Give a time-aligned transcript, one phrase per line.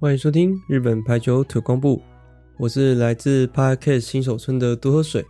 [0.00, 2.00] 欢迎收听日本排球推广部，
[2.58, 5.26] 我是来自 Podcast 新手村的多喝水。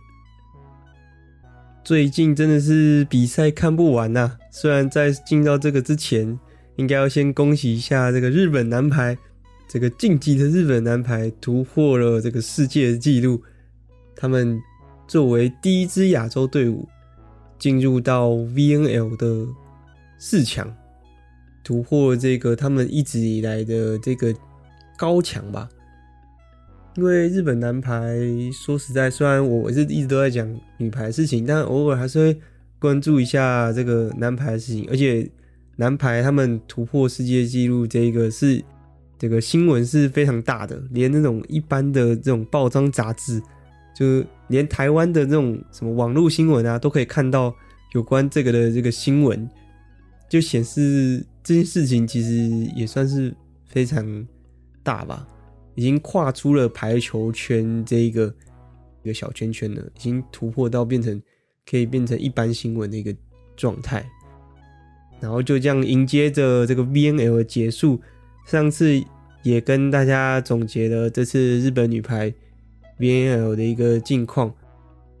[1.89, 6.39] 最近真的是比赛看不完呐、虽然在进到这个之前，
[6.75, 9.17] 应该要先恭喜一下这个日本男排，
[9.67, 13.41] 这个晋级的日本男排突破了这个世界的纪录，
[14.15, 14.61] 他们
[15.07, 16.87] 作为第一支亚洲队伍
[17.57, 19.47] 进入到 VNL 的
[20.19, 20.71] 四强，
[21.63, 24.31] 突破这个他们一直以来的这个。
[24.95, 25.69] 高墙吧，
[26.95, 28.17] 因为日本男排
[28.51, 32.39] 说实在，虽然我是一直都在讲女排的事情，但偶尔还是会
[32.77, 34.85] 关注一下这个男排的事情。
[34.89, 35.29] 而且
[35.77, 38.63] 男排他们突破世界纪录，这个是
[39.17, 43.41] 这个新闻是非常大的，连那种一般的这种报章杂志，
[43.95, 47.53] 就连台湾的这种什么网络新闻啊，都可以看到
[47.93, 49.49] 有关这个的这个新闻，
[50.27, 53.33] 就显示这件事情其实也算是
[53.65, 54.27] 非常。
[54.81, 55.27] 大吧，
[55.75, 58.33] 已经跨出了排球圈这一个
[59.03, 61.21] 一个小圈圈了，已经突破到变成
[61.69, 63.15] 可以变成一般新闻的一个
[63.55, 64.05] 状态，
[65.19, 68.01] 然后就这样迎接着这个 VNL 的结束。
[68.45, 69.01] 上次
[69.43, 72.33] 也跟大家总结了这次日本女排
[72.97, 74.53] VNL 的一个近况，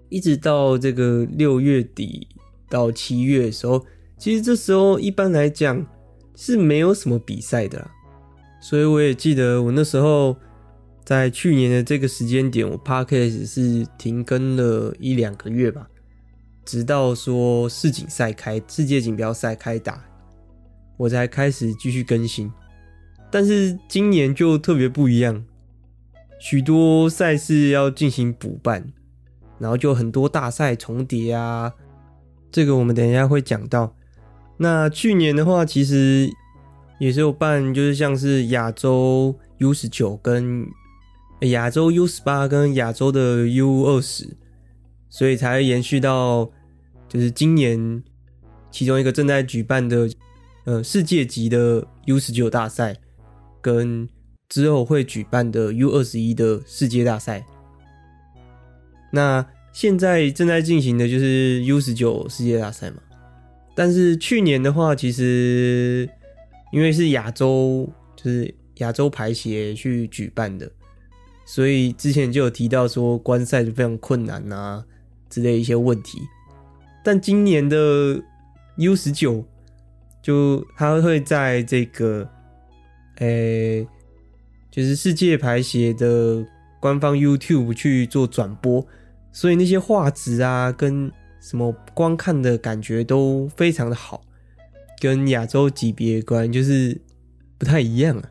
[0.09, 2.27] 一直到这个六月底
[2.67, 3.85] 到七月的时候，
[4.17, 5.85] 其实这时候一般来讲
[6.35, 7.91] 是没有什么比赛的啦。
[8.61, 10.35] 所以我也记得，我那时候
[11.05, 15.87] 在去年的这个时间点，我 Podcast 是停更了一两个月吧，
[16.65, 20.03] 直到说世锦赛开，世界锦标赛开打，
[20.97, 22.51] 我才开始继续更新。
[23.31, 25.45] 但是今年就特别不一样，
[26.39, 28.91] 许多赛事要进行补办，
[29.57, 31.73] 然后就很多大赛重叠啊，
[32.51, 33.95] 这个我们等一下会讲到。
[34.57, 36.29] 那去年的话，其实。
[36.99, 40.67] 也是有办，就是像是亚洲 U 十九跟
[41.43, 44.35] 亚洲 U 十八跟亚洲的 U 二十，
[45.09, 46.51] 所以才延续到
[47.07, 48.03] 就是今年
[48.69, 50.09] 其中一个正在举办的
[50.65, 52.97] 呃世界级的 U 十九大赛，
[53.61, 54.07] 跟
[54.49, 57.45] 之后会举办的 U 二十一的世界大赛。
[59.13, 62.97] 那现在正在进行的就是 U 十九世界大赛嘛，
[63.73, 66.09] 但是去年的话，其实。
[66.71, 70.71] 因为是亚洲，就是亚洲排协去举办的，
[71.45, 74.85] 所以之前就有提到说观赛就非常困难啊
[75.29, 76.19] 之类一些问题。
[77.03, 78.21] 但今年的
[78.77, 79.43] U 十九，
[80.21, 82.29] 就他会在这个，
[83.17, 83.87] 诶、
[84.69, 86.45] 就是世界排协的
[86.79, 88.85] 官方 YouTube 去做转播，
[89.31, 94.21] 所以那些画质啊跟什么观看的感觉都非常的好。
[94.99, 96.99] 跟亚洲级别观就是
[97.57, 98.29] 不太一样啊，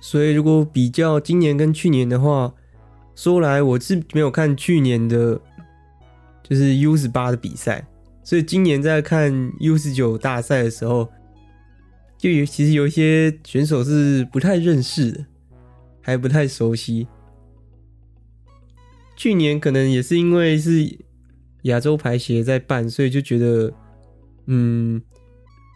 [0.00, 2.54] 所以如果比较今年跟去年的话，
[3.14, 5.40] 说来我是没有看去年的，
[6.42, 7.86] 就是 U 十八的比赛，
[8.24, 11.08] 所以今年在看 U 十九大赛的时候，
[12.16, 15.26] 就有其实有一些选手是不太认识的，
[16.00, 17.06] 还不太熟悉。
[19.14, 20.98] 去年可能也是因为是
[21.62, 23.72] 亚洲排协在办，所以就觉得。
[24.46, 25.00] 嗯，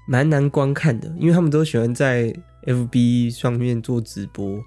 [0.08, 2.34] 蛮难观看的，因为他们都喜欢在
[2.64, 4.60] FB 上面做直播，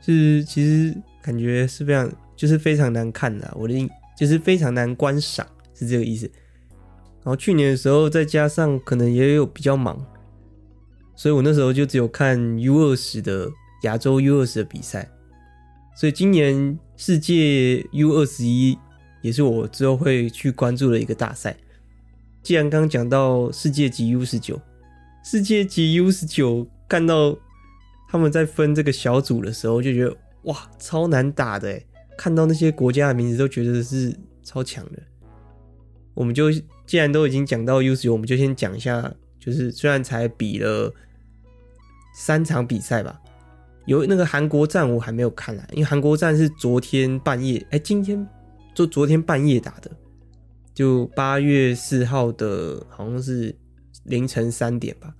[0.00, 6.30] 是其实感觉是非常就是非常难看的，我的就是非常难观赏，是这个意思。
[7.24, 10.04] 然后去年的时候，再加上可能也有比较忙，
[11.14, 13.48] 所以我那时候就只有看 U 二十的
[13.84, 15.08] 亚洲 U 二十的比赛，
[15.94, 18.76] 所以今年世界 U 二十一
[19.20, 21.56] 也是我之后会去关注的一个大赛。
[22.42, 24.60] 既然刚讲到世界级 U 十九，
[25.24, 27.36] 世界级 U 十九看到
[28.08, 31.86] 他们在分这个小组的时候，就觉得哇，超难打的诶，
[32.18, 34.12] 看到那些国家的名字都觉得是
[34.42, 35.00] 超强的。
[36.14, 36.50] 我们就
[36.84, 40.92] 既然都已经讲到 U 十九，我们就先讲一下，就是虽然才比了
[42.16, 43.20] 三场比赛吧，
[43.86, 48.26] 有那个韩国站我还没有看啦，因为韩国站是昨天半夜，哎、今天
[48.74, 49.90] 就昨天半夜打的。
[50.74, 53.54] 就八月四号的，好像是
[54.04, 55.14] 凌晨三点吧。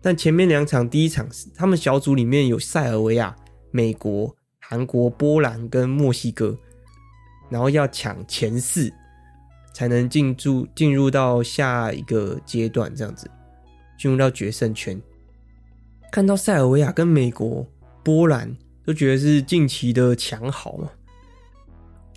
[0.00, 3.34] 但前面两场，第一场是他们小组里面有塞尔维亚、
[3.70, 6.56] 美国、韩国、波兰跟墨西哥，
[7.50, 8.92] 然后要抢前四，
[9.74, 13.30] 才能进入进入到下一个阶段，这样子
[13.98, 15.00] 进入到决胜圈。
[16.10, 17.66] 看到塞尔维亚跟美国、
[18.02, 20.90] 波兰都觉得是近期的强豪嘛，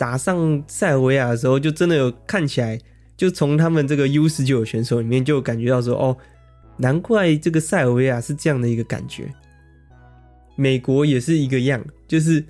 [0.02, 2.80] 打上塞尔维亚的时候，就真的有看起来，
[3.16, 6.18] 就从他们这个 U 十九选手里面就感觉到说，哦，
[6.78, 9.32] 难怪这个塞尔维亚是这样的一个感觉。
[10.56, 12.44] 美国也是一个样，就是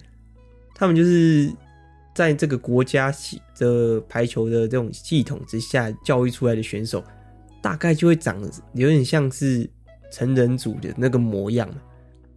[0.74, 1.52] 他们就是
[2.16, 7.04] 在这个国家系的排球的这种系统之下教育出来的选手，
[7.62, 9.70] 大概就会长得有点像是。
[10.14, 11.66] 成人组的那个模样，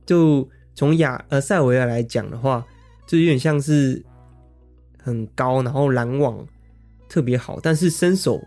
[0.06, 2.64] 就从亚呃塞尔维亚来讲的话，
[3.04, 4.00] 就有点像是
[5.04, 6.44] 很高，然后拦网
[7.08, 8.42] 特别好，但是身手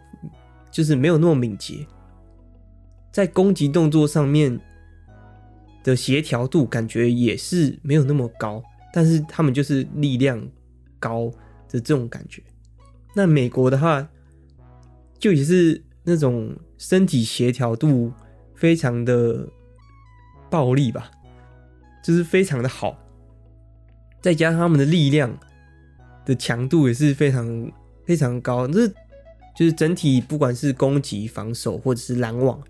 [0.71, 1.85] 就是没有那么敏捷，
[3.11, 4.59] 在攻击动作上面
[5.83, 8.61] 的协调度感觉也是没有那么高，
[8.91, 10.45] 但是他们就是力量
[10.99, 11.31] 高
[11.69, 12.41] 的这种感觉。
[13.13, 14.09] 那美国的话，
[15.19, 18.11] 就也是那种身体协调度。
[18.59, 19.47] 非常的
[20.49, 21.11] 暴力吧，
[22.03, 22.97] 就是非常的好，
[24.19, 25.37] 再加上他们的力量
[26.27, 27.71] 的强度也是非常
[28.05, 28.85] 非常高，这
[29.55, 32.61] 就是整体不管是攻击、防守或者是拦网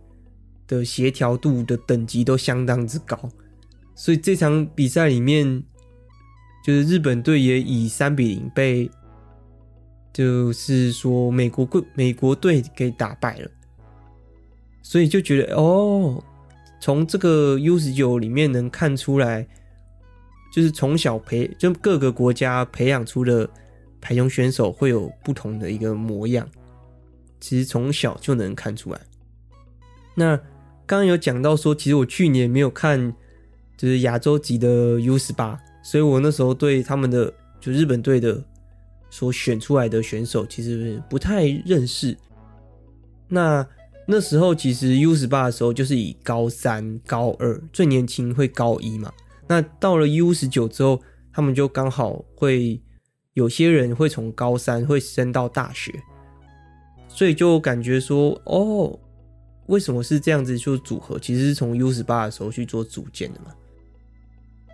[0.67, 3.17] 的协调度的等级都相当之高，
[3.95, 5.63] 所以这场比赛里面，
[6.63, 8.87] 就是日本队也以三比零被，
[10.13, 13.49] 就是说美国队美国队给打败了。
[14.83, 16.23] 所以就觉得哦，
[16.79, 19.45] 从这个 U 十九里面能看出来，
[20.57, 23.47] 就是从小培就各个国家培养出的
[24.01, 26.49] 排球选手会有不同的一个模样，
[27.39, 28.99] 其实从小就能看出来。
[30.15, 30.35] 那
[30.87, 33.13] 刚刚有讲到说，其实我去年没有看
[33.77, 37.31] 就是亚洲级的 U 十八，所以我那时候对他们的
[37.61, 38.43] 就日本队的
[39.11, 42.17] 所选出来的选手其实不太认识。
[43.27, 43.63] 那
[44.07, 49.13] 那时候其实 U 十八的时候就是以高三、高二最年轻会高一嘛。
[49.47, 51.01] 那到了 U 十九之后，
[51.31, 52.81] 他们就刚好会
[53.33, 55.93] 有些人会从高三会升到大学，
[57.07, 58.99] 所以就感觉说哦，
[59.67, 61.17] 为什么是这样子做组合？
[61.17, 63.53] 其实是从 U 十八的时候去做组建的嘛。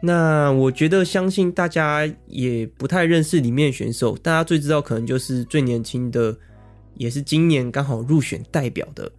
[0.01, 6.37] 那我觉得相信大家也不太认识里面选手，大家最知道可能就是最年轻的，
[6.95, 9.09] 也是今年刚好入选代表的。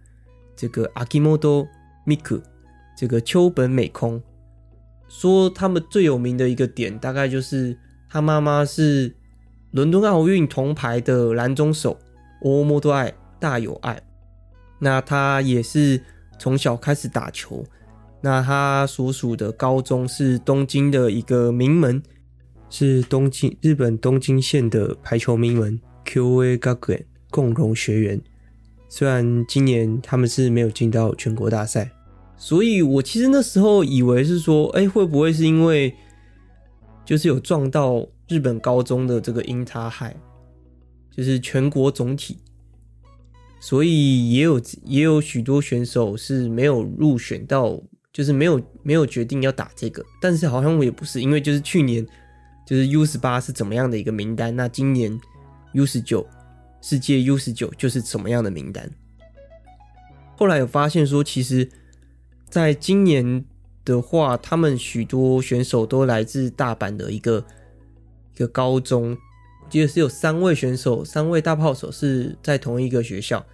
[0.55, 1.67] 这个阿基莫多
[2.05, 2.41] 米克，
[2.95, 4.21] 这个秋本美空，
[5.07, 7.77] 说他们最有名的一个点，大概就是
[8.09, 9.13] 他妈妈是
[9.71, 11.97] 伦敦奥运铜牌的拦中手
[12.41, 14.01] 欧莫多爱大有爱。
[14.79, 16.01] 那他也是
[16.37, 17.65] 从小开始打球，
[18.21, 22.03] 那他所属的高中是东京的一个名门，
[22.69, 28.21] 是东京日本东京县的排球名门 Kyoei Gakuen 共荣学员。
[28.89, 31.91] 虽然今年他们是没有进到全国大赛，
[32.37, 35.95] 所以我其实那时候以为是说，哎，会不会是因为
[37.05, 40.15] 就是有撞到日本高中的这个英他海，
[41.11, 42.37] 就是全国总体，
[43.59, 52.05] 所以也有也有许多选手是没有入选到，就是没有没有决定要打这个，但是好像我也不是，因为就是去年
[52.65, 55.19] 就是 U 十八是怎么样的一个名单，那今年
[55.73, 56.25] U 十九。
[56.81, 58.87] 世界 U 十九就是什么样的名单？
[60.37, 61.67] 后来有发现说，其实
[62.55, 63.43] 在今年
[63.83, 67.45] 的话，他们许多选手都来自大阪的一个
[68.33, 73.45] 一个高中，我记得是有三位选手，三位大炮手是在同一个学校，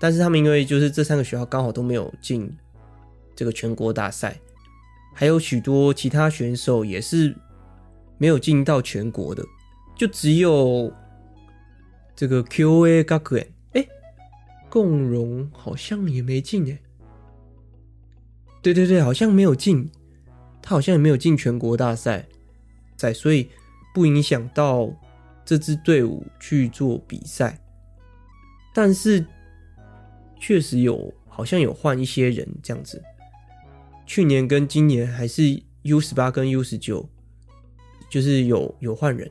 [0.00, 2.50] 但是他们因为就是这三个学校刚好都没有进
[3.34, 4.40] 这个全国大赛，
[5.12, 7.36] 还有许多其他选手也是
[8.16, 9.44] 没有进到全国的，
[9.94, 10.90] 就只有。
[12.14, 13.86] 这个 Kyoei Gakuen，哎，
[14.70, 16.78] 共荣好像也没进哎。
[18.66, 19.88] 对对对，好像没有进，
[20.60, 22.26] 他好像也没有进全国大赛，
[22.96, 23.48] 在所以
[23.94, 24.92] 不影响到
[25.44, 27.60] 这支队伍去做比赛。
[28.74, 29.24] 但是
[30.40, 33.00] 确实有，好像有换一些人这样子。
[34.04, 37.08] 去年跟今年还是 U 十八跟 U 十九，
[38.10, 39.30] 就是有有换人。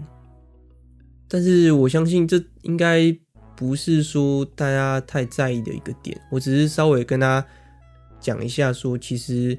[1.27, 3.13] 但是我相信这应该
[3.53, 7.47] 不是说大家太在意的一个点，我只是稍微跟大家
[8.25, 9.55] 讲一下，说其实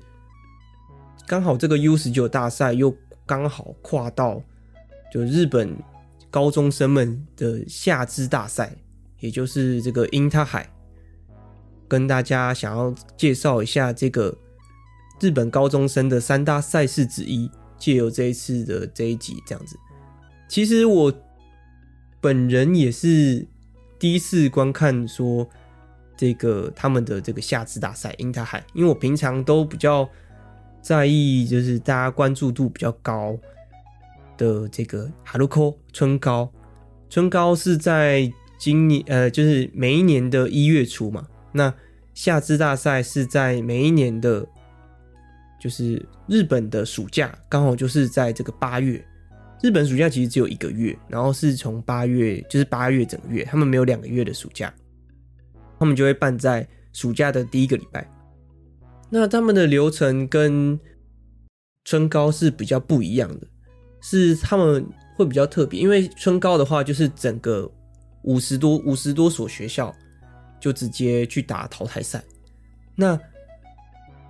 [1.24, 2.92] 刚好这个 U 十九大赛又
[3.24, 4.42] 刚好跨到
[5.12, 5.76] 就日本
[6.32, 8.76] 高中生们的夏之大赛，
[9.20, 10.68] 也就是这个英塔海，
[11.86, 14.36] 跟大家想要介绍一下这个
[15.20, 19.78] 日本高中生的三大赛事之一，借由这一次的这一集这样子，
[20.48, 21.12] 其实我。
[22.18, 23.46] 本人也是
[24.00, 25.48] 第一次观看说
[26.16, 30.08] 这个他们的这个夏至大赛樱桃海，因为我平常都比较
[30.80, 33.36] 在意，就是大家关注度比较高
[34.36, 36.50] 的这个哈鲁科春高，
[37.10, 41.26] 春高是在今年呃，就是每一年的一月初嘛。
[41.52, 41.72] 那
[42.14, 44.46] 夏至大赛是在每一年的，
[45.60, 49.04] 就是日本的暑假，刚好就是在这个八月。
[49.62, 54.72] 日本暑假其实只有一个月，然后是从八月，就是八月整个月，他们没有两个月的暑假，
[55.78, 58.08] 他们就会办在暑假的第一个礼拜。
[59.10, 60.78] 那他们的流程跟
[61.84, 63.46] 春高是比较不一样的，
[64.00, 67.70] 是他们会比较特别，因为春高的话就是整个
[68.22, 69.94] 五十多五十多所学校
[70.60, 72.22] 就直接去打淘汰赛。
[72.94, 73.18] 那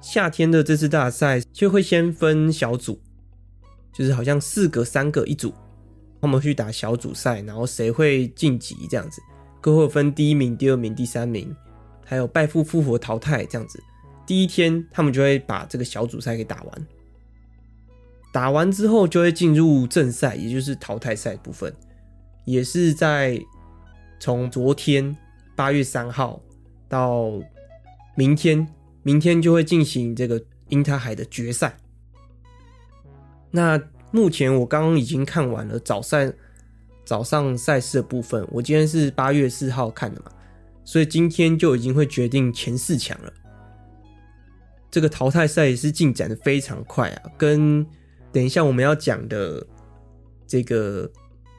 [0.01, 3.01] 夏天的这次大赛就会先分小组。
[3.93, 5.55] 就是好像四个、三个一组，
[6.21, 9.23] 他们去打小组赛，然后谁会晋级这样子，
[9.61, 11.55] 各会分第一名、第二名、第三名，
[12.05, 13.83] 还有败负复活淘汰这样子。
[14.27, 16.87] 第一天他们就会把这个小组赛给打完，
[18.33, 21.73] 打完之后就会进入正赛，也就是淘汰赛部分，
[22.45, 23.41] 也是在
[24.19, 25.17] 从昨天
[25.55, 26.41] 八月三号
[26.89, 27.33] 到
[28.17, 28.67] 明天，
[29.03, 31.77] 明天就会进行这个樱桃海的决赛。
[33.51, 36.33] 那目前我刚刚已经看完了早赛
[37.07, 40.31] 早上赛事的部分，我今天是八月四号看的嘛，
[40.85, 43.33] 所以今天就已经会决定前四强了。
[44.91, 47.87] 这个淘汰赛也是进展的非常快啊，跟
[48.33, 49.65] 等一下我们要讲的
[50.47, 51.11] 这个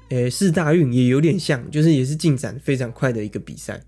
[0.10, 3.82] 诶四大运也有点像，就是也是进展非常快的一个比赛，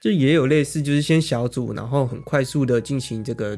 [0.00, 3.56] 就也有类似，就是先小组，然后很快速的进行这个。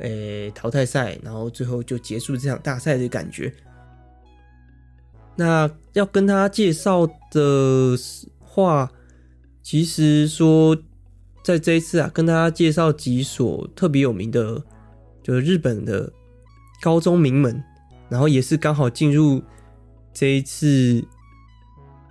[0.00, 3.50] 诶、淘汰赛，然后最后就结束这场大赛的感觉。
[5.36, 7.96] 那要跟大家介绍的
[8.40, 8.90] 话，
[9.62, 10.76] 其实说
[11.44, 14.62] 在这一次啊，跟大家介绍几所特别有名的，
[15.22, 16.12] 就是日本的
[16.82, 17.62] 高中名门，
[18.08, 19.42] 然后也是刚好进入
[20.12, 21.04] 这一次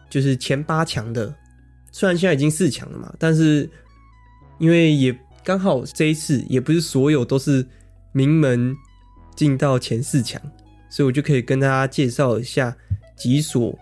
[0.09, 1.35] 就是前八强的。
[1.91, 3.69] 虽然现在已经四强了嘛，但是
[4.59, 5.17] 因为也。
[5.45, 7.63] 刚好这一次也不是所有都是
[8.13, 8.75] 名门
[9.35, 10.41] 进到前四强，
[10.89, 12.75] 所以我就可以跟大家介绍一下
[13.15, 13.77] 几所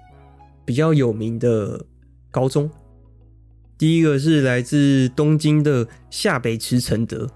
[0.65, 1.85] 比较有名的
[2.31, 2.69] 高中。
[3.77, 7.29] 第一个是来自东京的下北池承德，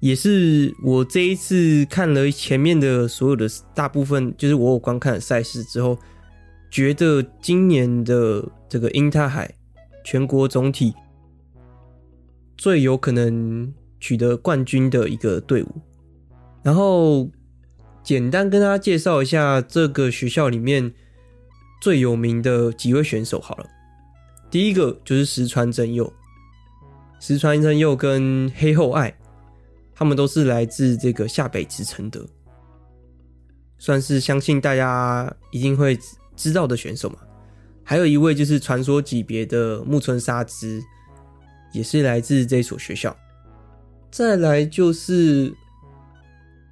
[0.00, 5.96] 也是我这一次看了前面的所有的大部分，就是我有观看赛事之后，
[6.70, 9.54] 觉得今年的这个樱桃海
[10.04, 10.94] 全国总体。
[12.56, 15.68] 最有可能取得冠军的一个队伍，
[16.64, 17.30] 然后
[18.08, 20.94] 简单跟大家介绍一下这个学校里面
[21.78, 23.66] 最有名的几位选手好了。
[24.50, 26.10] 第一个就是石川真佑，
[27.20, 29.14] 石川真佑跟黑后爱，
[29.94, 32.26] 他们都是来自这个下北池承德，
[33.76, 35.98] 算是相信大家一定会
[36.34, 37.18] 知道的选手嘛。
[37.84, 40.82] 还有一位就是传说级别的木村沙织。
[41.74, 43.14] 也是来自这所学校。
[44.10, 45.52] 再来就是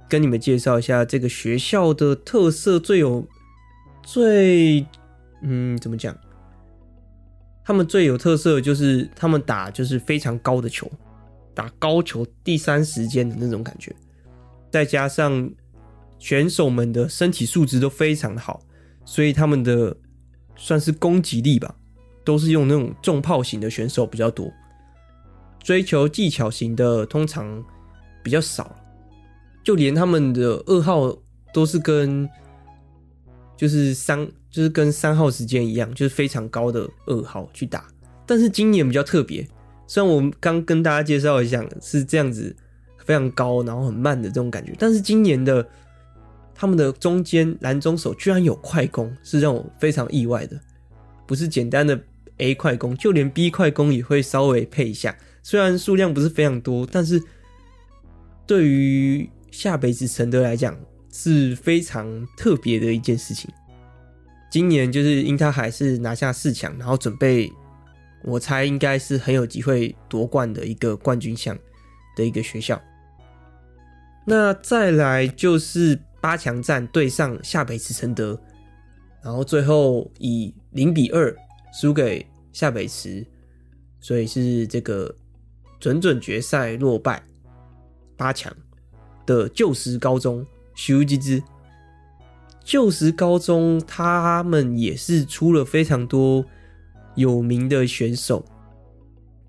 [0.09, 3.27] 跟你们介绍一下这个学校的特色，最有
[4.03, 4.87] 最
[5.43, 6.17] 嗯怎么讲？
[7.65, 10.89] 他们最有特色的就是他们打就是非常高的球，
[11.53, 13.95] 打高球第三时间的那种感觉，
[14.71, 15.51] 再加上
[16.19, 18.63] 选手们的身体素质都非常的好，
[19.05, 19.97] 所以他们的
[20.55, 21.75] 算是攻击力吧，
[22.25, 24.49] 都是用那种重炮型的选手比较多。
[25.59, 27.65] 追求技巧型的通常
[28.23, 28.73] 比较少，
[29.67, 31.13] 就连他们的二号
[31.53, 32.29] 都是跟
[33.57, 37.85] 就是三就是跟三号时间一样，就是非常高的二号去打。
[38.25, 39.45] 但是今年比较特别，
[39.89, 42.55] 虽然我们刚跟大家介绍一下是这样子
[43.05, 45.69] 非常高然后很慢的这种感觉，但是今年的
[46.55, 50.57] 他们的中间蓝中手居然有快攻，是让我非常意外的。
[51.27, 52.01] 不是简单的
[52.37, 55.19] A 快攻，就连 B 快攻也会稍微配一下。
[55.43, 57.21] 虽然数量不是非常多，但是
[58.47, 60.79] 对于下北池承德来讲
[61.11, 63.51] 是非常特别的一件事情。
[64.51, 67.51] 今年就是樱桃海是拿下四强，然后准备，
[68.23, 71.59] 我猜应该是很有机会夺冠的一个冠军项
[72.15, 72.79] 的一个学校。
[74.27, 78.39] 那再来就是八强战对上下北池承德，
[79.23, 81.35] 然后最后以零比二
[81.73, 83.27] 输给下北池，
[84.01, 85.17] 所以是这个。
[85.79, 87.23] 准准决赛落败
[88.17, 88.51] 八强
[89.26, 91.42] 的旧时高中修吉之，
[92.64, 96.45] 旧时高中他们也是出了非常多
[97.16, 98.45] 有名的选手。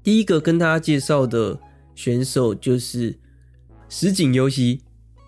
[0.03, 1.59] 第一个跟大家介绍的
[1.93, 3.17] 选手就是
[3.89, 4.81] 石井优希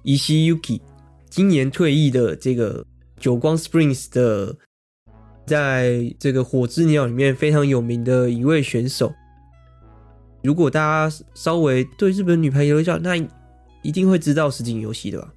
[0.04, 0.82] （Ishii Yuki），
[1.30, 2.86] 今年退役的这个
[3.20, 4.56] 久光 Springs 的，
[5.46, 9.14] 在这个火之鸟里面非常有名的一位选手。
[10.42, 13.18] 如果大家稍微对日本女排有一点，那
[13.82, 15.34] 一定会知道实景游戏的吧？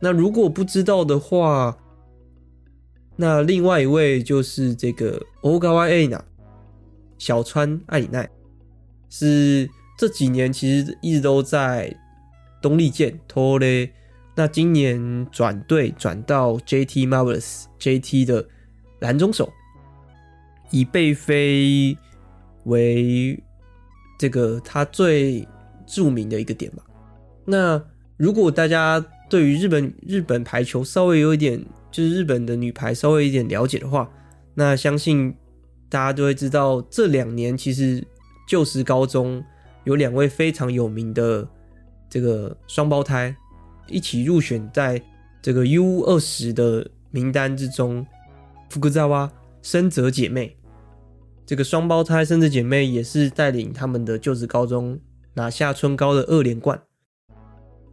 [0.00, 1.76] 那如果不知道的话，
[3.16, 6.24] 那另外一位就是这个欧高艾娜
[7.18, 8.30] 小川爱里奈，
[9.10, 11.92] 是这几年其实一直都在
[12.62, 13.92] 东丽箭托雷，
[14.36, 18.48] 那今年转队转到 JT Marvelous JT 的
[19.00, 19.52] 蓝中手，
[20.70, 21.98] 以背飞
[22.66, 23.42] 为
[24.16, 25.44] 这个他最
[25.86, 26.84] 著名的一个点吧。
[27.50, 27.82] 那
[28.18, 34.06] 如果大家对于日本日本排球稍微有一点，就是日本的女排稍微有一点了解的话，
[34.52, 35.34] 那相信
[35.88, 38.06] 大家都会知道，这两年其实
[38.46, 39.42] 旧时高中
[39.84, 41.48] 有两位非常有名的
[42.10, 43.34] 这个双胞胎
[43.88, 45.02] 一起入选在
[45.40, 48.06] 这个 U 二十的名单之中，
[48.68, 50.54] 福格扎瓦深泽姐妹，
[51.46, 55.00] 这个双胞胎深泽姐妹也是带领他们的就实高中
[55.32, 56.78] 拿下春高的二连冠。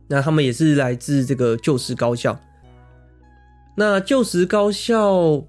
[0.08, 2.40] 那他们也是来自这个旧时高校。
[3.76, 5.44] 那旧时高校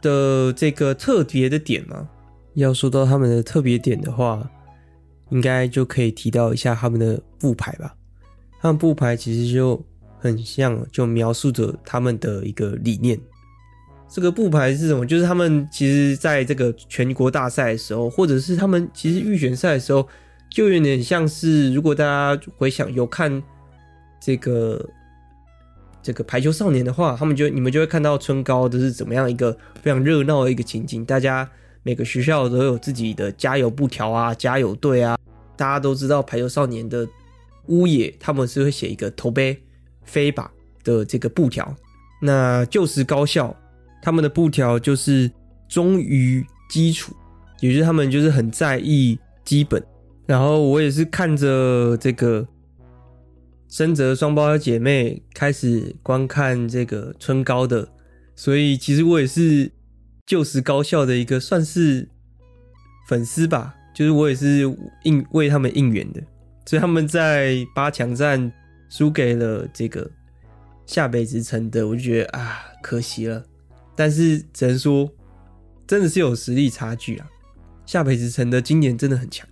[0.00, 2.08] 的这个特别的点嘛，
[2.54, 4.48] 要说到他们的特别点的话，
[5.30, 7.94] 应该就可以提到一下他们的布牌吧。
[8.60, 9.84] 他们布牌其实就
[10.18, 13.20] 很像，就描述着他们的一个理念。
[14.08, 15.04] 这个布牌是什么？
[15.04, 20.08] 就是他们其实在这个全国大赛的时候，或者是他们其实预选赛的时候。
[20.50, 23.42] 就有点像是，如果大家回想有看
[24.20, 24.88] 这个
[26.02, 31.04] 这个排球少年的话，他们就你们就会看到春高都是怎么样一个非常热闹的一个情景。
[31.04, 31.48] 大家
[31.82, 35.16] 每个学校都有自己的加油布条啊、加油队啊。
[35.56, 37.06] 大家都知道排球少年的
[37.66, 39.60] 乌野，他们是会写一个头杯
[40.04, 40.50] 飞吧
[40.82, 41.74] 的这个布条。
[42.22, 43.54] 那就实高校
[44.02, 45.30] 他们的布条就是
[45.68, 47.12] 忠于基础，
[47.60, 49.82] 也就是他们就是很在意基本。
[50.28, 52.46] 然后我也是看着这个
[53.66, 57.88] 深泽双胞胎姐妹开始观看这个春高的，
[58.36, 59.72] 所以其实我也是
[60.26, 62.06] 旧时高校的一个算是
[63.08, 64.70] 粉丝吧，就是我也是
[65.04, 66.22] 应为他们应援的，
[66.66, 68.52] 所以他们在八强战
[68.90, 70.10] 输给了这个
[70.84, 73.42] 下北直城的，我就觉得啊可惜了，
[73.96, 75.10] 但是只能说
[75.86, 77.26] 真的是有实力差距啊，
[77.86, 79.48] 下北直城的今年真的很强。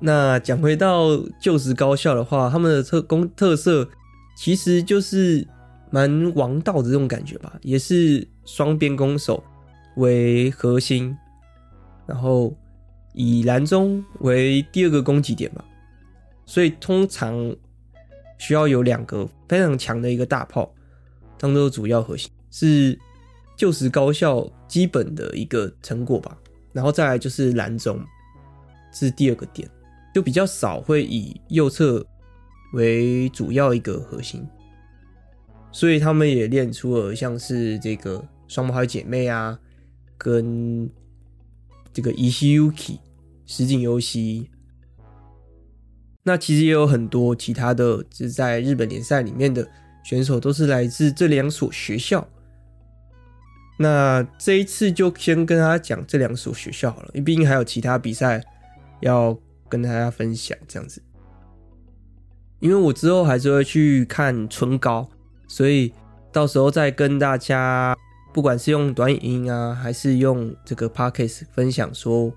[0.00, 1.08] 那讲回到
[1.38, 3.86] 旧时高校的话，他们的特攻特色
[4.34, 5.46] 其实就是
[5.90, 9.44] 蛮王道的这种感觉吧，也是双边攻守
[9.96, 11.14] 为核心，
[12.06, 12.56] 然后
[13.12, 15.62] 以蓝中为第二个攻击点吧，
[16.46, 17.54] 所以通常
[18.38, 20.72] 需要有两个非常强的一个大炮
[21.36, 22.98] 当做主要核心，是
[23.54, 26.38] 旧时高校基本的一个成果吧，
[26.72, 28.00] 然后再来就是蓝中
[28.90, 29.68] 这是第二个点。
[30.12, 32.04] 就比较少会以右侧
[32.72, 34.44] 为主要一个核心，
[35.70, 39.58] 所以他们也练出了像是这个双胞胎姐妹啊，
[40.18, 40.90] 跟
[41.92, 42.98] 这个 Ishiyuki
[43.46, 44.50] 石井优希。
[46.24, 49.68] 那其实也有很多其他的，就是在日本联赛里面的
[50.04, 52.26] 选手都是来自这两所学校。
[53.78, 58.44] 那这一次就先跟大家讲这两所学校好了，因为毕竟还有其他比赛
[59.00, 59.38] 要。
[59.70, 61.00] 跟大家分享这样子，
[62.58, 65.08] 因为我之后还是会去看唇膏，
[65.46, 65.94] 所以
[66.32, 67.96] 到时候再跟大家，
[68.34, 72.32] 不管是用短影音啊，还是用这个 podcast 分享，说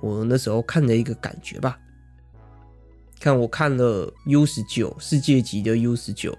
[0.00, 1.78] 我那时候看的一个感觉吧。
[3.20, 6.36] 看我看了 U 十九世界级的 U 十九，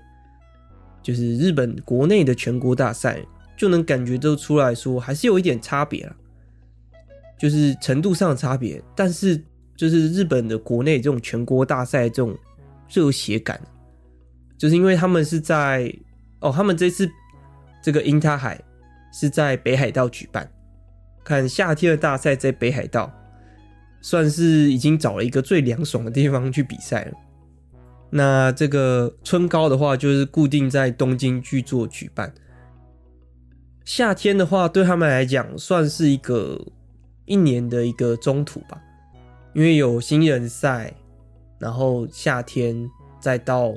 [1.01, 3.23] 就是日本国内的全国大赛，
[3.55, 6.15] 就能感觉得出来说，还是有一点差别了，
[7.37, 9.41] 就是程度上的差别，但是。
[9.75, 12.37] 就是日本的国内这种全国大赛这种
[12.89, 13.59] 热血感，
[14.57, 15.93] 就是因为他们是在
[16.39, 17.09] 哦，他们这次
[17.83, 18.61] 这个樱他海
[19.11, 20.49] 是在北海道举办，
[21.23, 23.11] 看夏天的大赛在北海道，
[24.01, 27.13] 算是已经找了一个最凉爽的地方去比赛了。
[28.11, 32.33] 那这个春高的话，就是固定在东京去做举办。
[33.83, 36.65] 夏天的话，对他们来讲算是一个
[37.25, 38.81] 一年的一个中途吧。
[39.55, 40.93] 因为有新人赛，
[41.57, 42.87] 然后夏天
[43.21, 43.73] 再到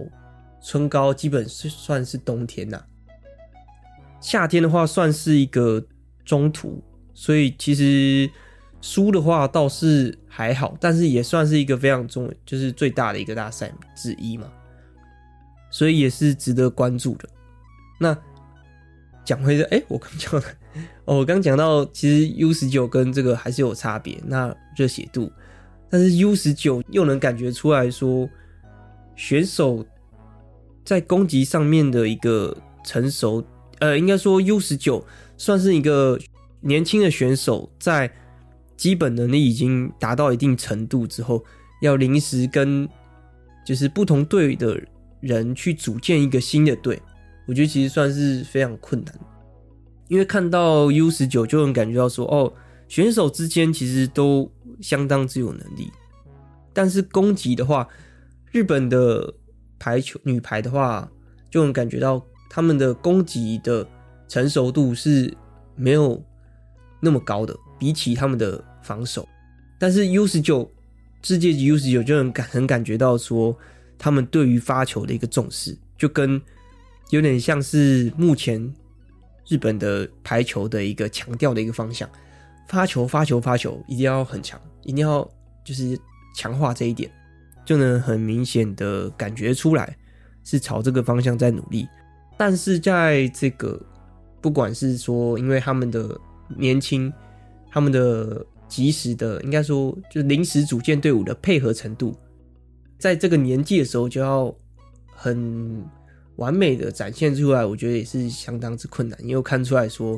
[0.61, 2.85] 春高，基本是算是冬天呐、
[4.21, 5.83] 夏天的话算是一个
[6.25, 6.83] 中途，
[7.15, 8.29] 所以其实
[8.81, 14.51] 输的话倒是还好，但是也算是一个非常重，就是最大的一个大赛之一嘛，
[15.71, 17.29] 所以也是值得关注的。
[18.01, 18.17] 那
[19.25, 20.43] 讲回来，哎、我刚讲，
[21.05, 25.31] 哦，我刚讲到，其实 U 十九跟这个还是有差别，那热血度，
[25.91, 28.29] 但是 U 十九又能感觉出来说，
[29.17, 29.85] 选手
[30.85, 33.45] 在攻击上面的一个成熟。
[33.81, 35.05] 呃，应该说 U 十九
[35.37, 36.19] 算是一个
[36.61, 38.11] 年轻的选手，在
[38.77, 41.45] 基本能力已经达到一定程度之后，
[41.81, 42.89] 要临时跟
[43.65, 44.81] 就是不同队的
[45.21, 47.01] 人去组建一个新的队，
[47.47, 49.15] 我觉得其实算是非常困难。
[50.09, 52.53] 因为看到 U 十九就能感觉到说，哦，
[52.89, 55.93] 选手之间其实都相当之有能力，
[56.73, 57.89] 但是攻击的话，
[58.53, 59.35] 日本的
[59.79, 61.11] 排球女排的话，
[61.51, 62.25] 就能感觉到。
[62.51, 63.87] 他们的攻击的
[64.27, 65.31] 成熟度是
[65.77, 66.21] 没有
[66.99, 69.29] 那么高的，比起他们的防守。
[69.79, 70.69] 但是 U 十九
[71.23, 73.55] 世界级 U 十九就能感很感觉到说，
[73.99, 76.41] 他们对于发球的一个重视，就跟
[77.11, 78.75] 有点像是目前
[79.47, 82.09] 日本的排球的一个强调的一个方向。
[82.69, 85.29] 发球，发球，发球，一定要很强，一定要
[85.65, 85.99] 就是
[86.37, 87.11] 强化这一点，
[87.65, 89.97] 就能很明显的感觉出来
[90.45, 91.89] 是朝这个方向在努力。
[92.37, 93.81] 但是在这个，
[94.41, 96.17] 不管是说，因为他们的
[96.57, 97.13] 年轻，
[97.71, 102.15] 他们的及时的，应该说就临时组建队伍的配合程度，
[102.99, 104.55] 在这个年纪的时候就要
[105.09, 105.85] 很
[106.37, 109.19] 完美的展现出来，我觉得也是相当之困难。
[109.25, 110.17] 因为看出来说，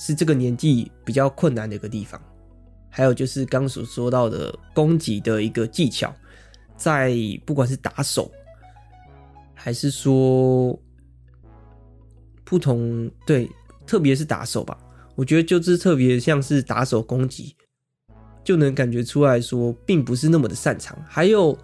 [0.00, 2.18] 是这个年纪比较困难的一个地方。
[2.88, 6.10] 还有就是刚所说到的攻击的一个技巧，
[6.76, 8.32] 在不管是打手，
[9.54, 10.80] 还是说。
[12.42, 13.48] 不同对，
[13.86, 14.76] 特别是打手吧，
[15.14, 17.54] 我觉得就是特别像是打手攻击，
[18.42, 20.98] 就能感觉出来说，并不是那么的擅长。
[21.08, 21.56] 还有，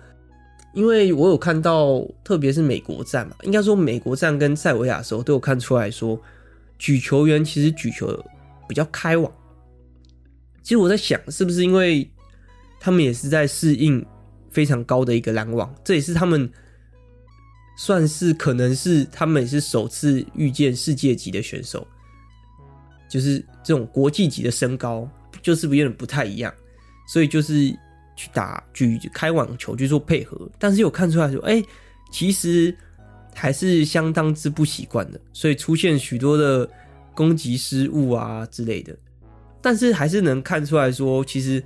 [0.75, 6.17] 因为我有看到，特别是美国站嘛，应该说美国站跟塞维亚的时候都有看出来说，
[6.79, 8.25] 举球员其实举球
[8.69, 9.33] 比较开网。
[10.63, 12.11] 其实我在想，是不是因为
[12.81, 14.05] 他们也是在适应
[14.51, 16.51] 非常高的一个拦网，这也是他们。
[17.79, 21.87] 算是可能是他们也是首次遇见世界级的选手，
[23.07, 25.07] 就是这种国际级的身高，
[25.43, 26.51] 就是不有点不太一样，
[27.07, 27.69] 所以就是
[28.17, 31.63] 去打举开网球去做配合，但是有看出来说，哎、
[32.11, 32.75] 其实
[33.37, 36.69] 还是相当之不习惯的，所以出现许多的
[37.15, 38.97] 攻击失误啊之类的，
[39.61, 41.63] 但是还是能看出来说，其实。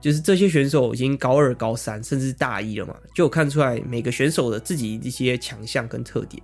[0.00, 6.40] 就是这些选手已经高二、高三，甚至大一了嘛，就看出来每个选手的自己一些强项跟特点，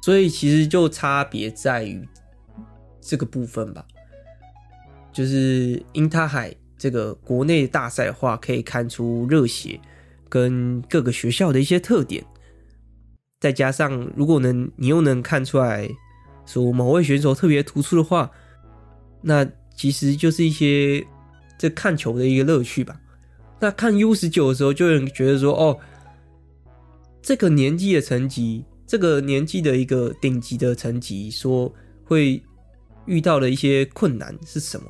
[0.00, 2.08] 所以其实就差别在于
[3.00, 3.84] 这个部分吧。
[5.12, 9.80] 就是英塔海这个国内大赛的话，可以看出热血
[10.28, 12.24] 跟各个学校的一些特点，
[13.40, 15.88] 再加上如果能你又能看出来
[16.44, 18.30] 说某位选手特别突出的话，
[19.22, 21.06] 那其实就是一些。
[21.58, 23.00] 这看球的一个乐趣吧。
[23.58, 25.78] 那看 U 十九的时候，就有人觉得说：“哦，
[27.22, 32.42] 这个年纪的成绩，这个年纪的一个顶级的成绩，说会
[33.06, 34.86] 遇到的一些困难是什么？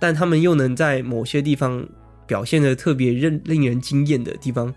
[0.00, 1.88] 但他们又能在某些地方
[2.26, 4.74] 表现的特别令令人惊艳的地方，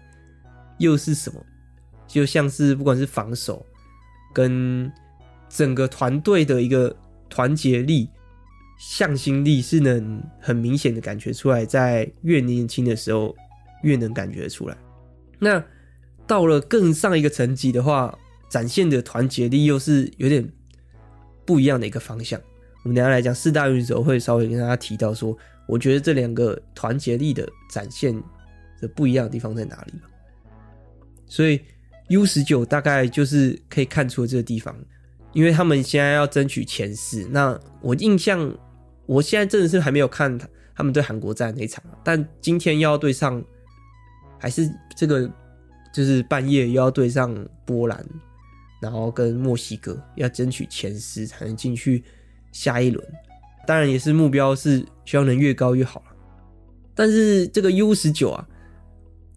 [0.78, 1.44] 又是什么？
[2.08, 3.66] 就像是不管是防守
[4.34, 4.92] 跟
[5.50, 6.96] 整个团队的一个
[7.30, 8.10] 团结力。”
[8.82, 13.36] 向心力是能很明显的感觉出来，在越年轻的时候
[13.84, 14.78] 越能感觉出来。
[15.38, 15.62] 那
[16.26, 18.18] 到了更上一个层级的话，
[18.50, 20.50] 展现的团结力又是有点
[21.44, 22.40] 不一样的一个方向。
[22.90, 28.20] 我们等下来讲四大运的时候，会稍微跟大家提到说，我觉得这两个团结力的展现
[28.82, 29.94] 的不一样的地方在哪里。
[31.28, 31.62] 所以
[32.08, 34.76] U 十九大概就是可以看出这个地方，
[35.34, 37.28] 因为他们现在要争取前四。
[37.30, 38.52] 那我印象。
[39.06, 40.38] 我现在真的是还没有看
[40.76, 43.44] 他们对韩国战那一场，但今天又要对上，
[44.38, 45.28] 还是这个
[45.92, 48.06] 就是半夜又要对上波兰，
[48.80, 52.04] 然后跟墨西哥要争取前十才能进去
[52.52, 53.06] 下一轮。
[53.68, 56.06] 当然也是目标是希望能越高越好了。
[56.96, 58.48] 但是这个 U 十九啊，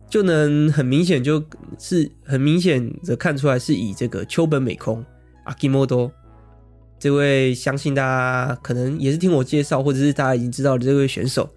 [0.09, 1.45] 就能很明显就
[1.79, 5.05] 是很明显的看出来是以这个秋本美空
[5.45, 6.11] 阿基莫多。
[6.99, 11.51] 这位相信大家可能也是听我介绍，或者是大家已经知道的这位选手，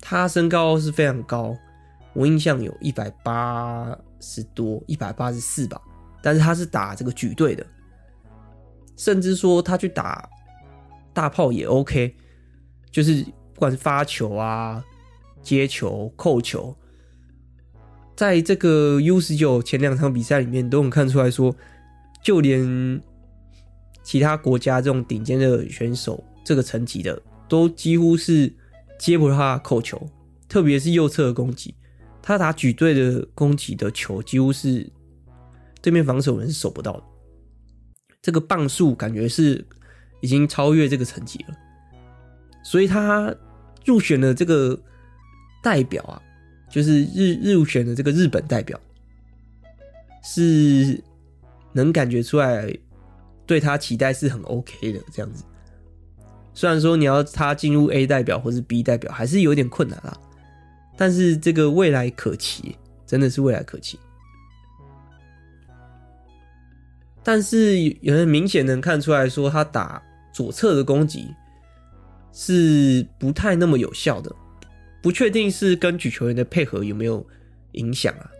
[0.00, 1.56] 他身高是非常高，
[2.12, 5.80] 我印象有一百八十多，一百八十四吧。
[6.22, 7.64] 但是他是打这个举队的，
[8.96, 10.28] 甚至说他去打
[11.16, 12.14] 大炮也 OK，
[12.90, 13.24] 就是
[13.54, 14.84] 不管是发球啊、
[15.42, 16.76] 接球、扣球，
[18.14, 21.56] 在这个 U 十九前两场比赛里面都能看出来说，
[22.22, 23.00] 就连
[24.02, 28.52] 其他国家这种顶尖的选手，这个层级的都几乎是
[28.98, 30.06] 接不到他的扣球，
[30.46, 31.74] 特别是右侧的攻击，
[32.20, 34.86] 他打举队的攻击的球几乎是
[35.80, 37.02] 对面防守人是守不到的。
[38.20, 39.64] 这个磅数感觉是
[40.20, 41.54] 已经超越这个层级了，
[42.62, 43.34] 所以他
[43.84, 44.78] 入选的这个
[45.62, 46.20] 代表啊，
[46.70, 48.80] 就是日入选的这个日本代表，
[50.22, 51.02] 是
[51.72, 52.74] 能感觉出来
[53.46, 55.44] 对他期待是很 OK 的这样子。
[56.54, 60.16] 虽然说你要他进入 A 代表或是 B 代表，还是有点困难啦，
[60.96, 62.74] 但是这个未来可期，
[63.06, 64.00] 真的是未来可期。
[67.22, 70.02] 但是有人明显能看出来说，他打
[70.36, 71.34] 左侧的攻击
[72.30, 74.30] 是不太那么有效的，
[75.02, 77.26] 不确定是跟举球员的配合有没有
[77.72, 78.30] 影响啊？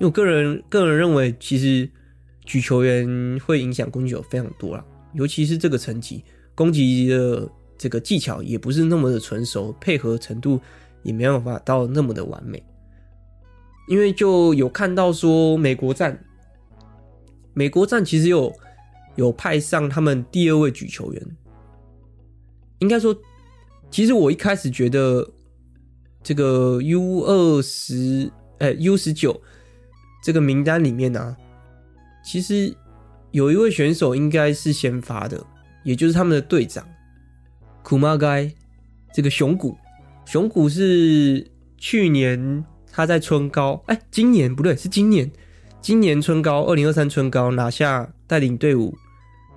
[0.00, 1.88] 为我个人个人认为，其实
[2.44, 6.24] 举球员会影响攻击有非常多啦，尤其是这个层级，
[6.56, 10.60] 攻击的这个技巧也不是那么的纯熟，配合程度
[11.04, 12.60] 也没办法到那么的完美。
[13.86, 16.20] 因为就有看到说美国站。
[17.54, 18.52] 美国站其实有
[19.18, 21.36] 有派上他们第二位举球员，
[22.78, 23.14] 应该说，
[23.90, 25.28] 其实我一开始觉得
[26.22, 29.42] 这个 U 二十哎 U 十九
[30.22, 31.36] 这个名单里面呢、啊，
[32.24, 32.72] 其实
[33.32, 35.44] 有一位选手应该是先发的，
[35.82, 36.86] 也就是他们的队长
[37.82, 38.48] 库马盖
[39.12, 39.76] 这个熊谷，
[40.24, 45.28] 熊谷是去年他在春高，哎，今年不对，是今年。
[45.80, 48.96] 今年春高，二零二三春高拿下带领队伍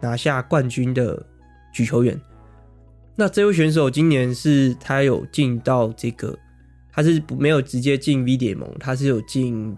[0.01, 1.25] 拿下冠军的
[1.71, 2.19] 举球员。
[3.15, 6.37] 那这位选手今年是他有进到这个，
[6.91, 9.75] 他是没有直接进 V 联盟，他是有进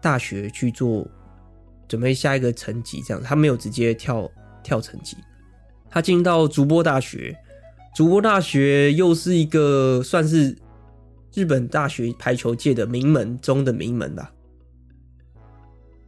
[0.00, 1.06] 大学去做
[1.86, 4.28] 准备下一个层级这样，他没有直接跳
[4.62, 5.16] 跳层级，
[5.88, 7.36] 他进到筑波大学，
[7.94, 10.56] 筑波大学又是一个算是
[11.34, 14.32] 日本大学排球界的名门中的名门吧。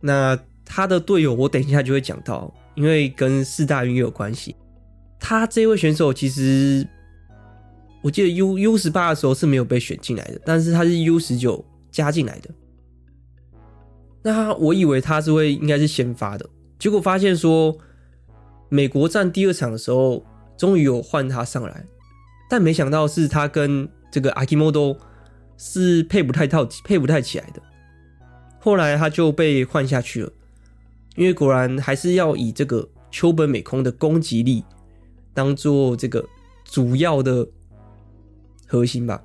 [0.00, 4.54] 那他的队友，我等一下就会讲到，因为跟四大运也有关系。
[5.18, 6.86] 他这位选手其实，
[8.02, 12.50] 我记得 U U 十八的时候是没有被选进来的，但是他是 U 十九加进来的。
[14.24, 17.76] 那我以为他是会应该是先发的，结果发现说，
[18.68, 20.24] 美国站第二场的时候，
[20.56, 21.84] 终于有换他上来，
[22.48, 24.96] 但没想到是他跟这个 Akimoto
[25.56, 27.62] 是配不太套，配不太起来的。
[28.60, 30.32] 后来他就被换下去了，
[31.16, 34.64] 因为果然还是要以这个秋本美空的攻击力
[35.34, 36.26] 当做这个
[36.64, 37.46] 主要的
[38.66, 39.22] 核心吧，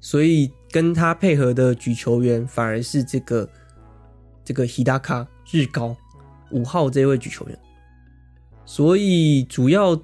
[0.00, 3.48] 所以跟他配合的举球员反而是这个
[4.44, 5.96] 这个 Hidaka 日高
[6.50, 7.58] 五号这位举球员，
[8.64, 10.00] 所以主要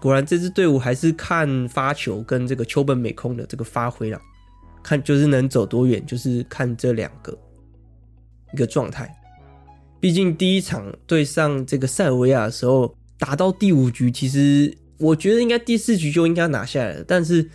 [0.00, 4.20] 果然这支队伍还是看发球跟这个秋本美空的这个发挥了。
[4.82, 7.38] 看就是能走多远，就是看这两个
[8.52, 9.14] 一个状态。
[10.02, 17.04] 毕竟第一场对上这个塞尔维亚的时候，打到第五局，其实我觉得应该第四局就应该拿下来了。
[17.06, 17.48] 但是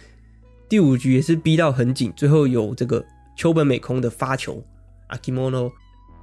[0.70, 3.06] 第五局也是逼到很紧，最后有这个
[3.36, 4.64] 秋本美空的发球
[5.10, 5.70] ，Akimono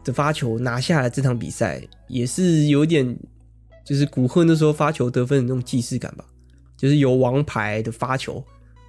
[0.03, 3.15] 的发球拿下来这场比赛，也是有点
[3.85, 6.25] 就是古贺那时候发球得分的那种既视感吧，
[6.75, 8.43] 就是由王牌的发球，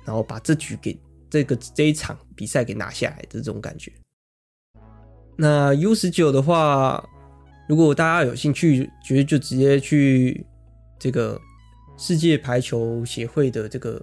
[0.05, 0.97] 然后把这局给。
[1.27, 3.91] 这个这一场比赛给拿下来的这种感觉。
[5.35, 7.03] 那 U 十九的话，
[7.67, 10.45] 如果大家有兴趣，觉得就直接去
[10.99, 11.39] 这个
[11.97, 14.01] 世界排球协会的这个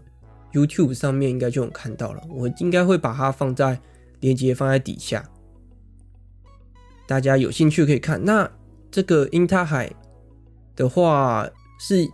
[0.53, 2.23] YouTube 上面，应该就能看到了。
[2.29, 3.81] 我应该会把它放在
[4.21, 5.25] 链接放在底下，
[7.07, 8.25] 大家有兴趣可以看。
[8.25, 8.51] 那
[8.91, 9.93] 这个英塔海
[10.75, 11.49] 的话，
[11.79, 12.09] 是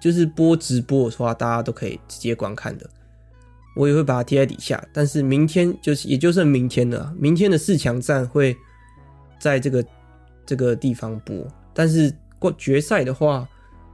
[0.00, 2.88] 就是播直播的话，大家都可以直接观看的。
[3.76, 7.14] 我也会把它贴在底下，但是明天就是也就剩明天了。
[7.16, 8.56] 明天的四强战会
[9.38, 9.84] 在这个
[10.48, 13.46] 这个地方播，但是过决赛的话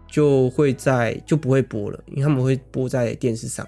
[0.06, 3.66] 就会在就不会播了，因为他们会播在电视上，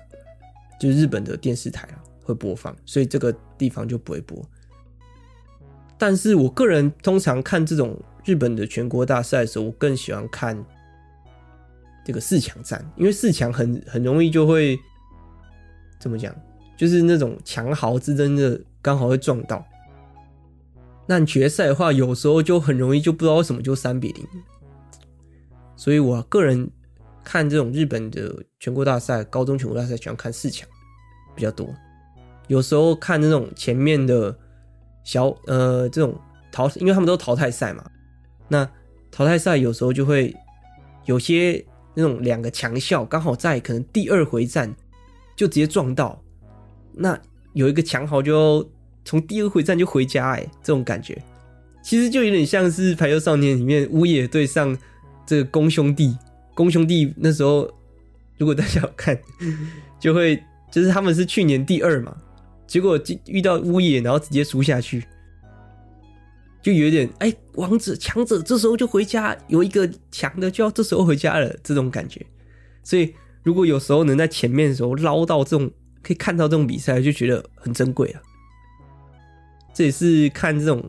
[0.78, 4.40] 就日本的电视台啊会播放，所以这个地方就不会播。
[5.98, 10.56] 但是我个人通常看这种日本的全国大赛的时候，我更喜欢看
[12.04, 14.78] 这个四强战，因为四强很很容易就会。
[15.98, 16.32] 怎么讲？
[16.76, 19.66] 就是那种强豪之争的，刚好会撞到。
[21.06, 24.26] 那决赛的话，有时候就很容易就不知道为什么就三比零。
[25.76, 26.68] 所以我个人
[27.22, 30.68] 看这种日本的全国大赛、高中全国大赛，喜欢看四强
[31.34, 31.68] 比较多。
[32.48, 34.36] 有时候看那种前面的
[35.04, 36.18] 小呃这种
[36.50, 37.84] 淘，因为他们都淘汰赛嘛，
[38.48, 38.68] 那
[39.10, 40.34] 淘汰赛有时候就会
[41.04, 41.64] 有些
[41.94, 44.74] 那种两个强校刚好在可能第二回战
[45.36, 46.20] 就直接撞到，
[46.92, 47.18] 那
[47.52, 48.68] 有一个强豪就
[49.06, 51.16] 从第二回战就回家，哎，这种感觉
[51.82, 54.76] 其实就有点像是《排球少年》里面乌野对上
[55.24, 56.14] 这个宫兄弟，
[56.54, 57.70] 宫兄弟那时候
[58.36, 59.16] 如果大家有看，
[60.00, 60.42] 就会
[60.72, 62.14] 就是他们是去年第二嘛。
[62.66, 65.04] 结果遇到乌野，然后直接输下去，
[66.60, 72.20] 就有点哎、欸，王者强者这时候就回家，有一个强的就要这时候回家了，这种感觉。
[72.82, 73.14] 所以
[73.44, 75.70] 如果有时候能在前面的时候捞到这种，
[76.02, 78.20] 可以看到这种比赛，就觉得很珍贵了。
[79.76, 80.82] 这也是看这种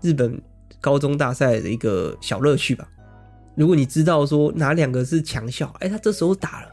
[0.00, 0.40] 日本
[0.80, 2.88] 高中大赛的一个小乐趣吧。
[3.56, 6.68] 如果你知道说哪两个是强校，哎、他这时候打了，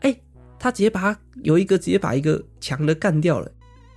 [0.00, 0.14] 哎、
[0.58, 3.50] 他直接把他有一个直接把一个强的干掉了。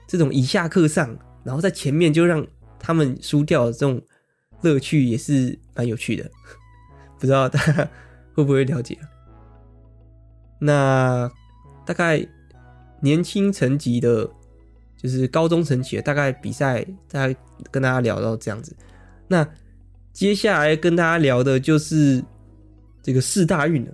[0.08, 2.48] 这种以下克上，然后在前面就让
[2.80, 4.02] 他们输掉的这种
[4.62, 6.32] 乐趣也是蛮有趣的，
[7.20, 7.90] 不知道大家
[8.34, 8.98] 会不会了解？
[10.60, 11.30] 那
[11.86, 12.26] 大概
[13.02, 14.30] 年轻层级的，
[15.06, 17.36] 就是高中层级，大概比赛大概
[17.70, 18.76] 跟大家聊到这样子。
[19.28, 19.48] 那
[20.12, 22.24] 接下来跟大家聊的就是
[23.04, 23.94] 这个四大运了。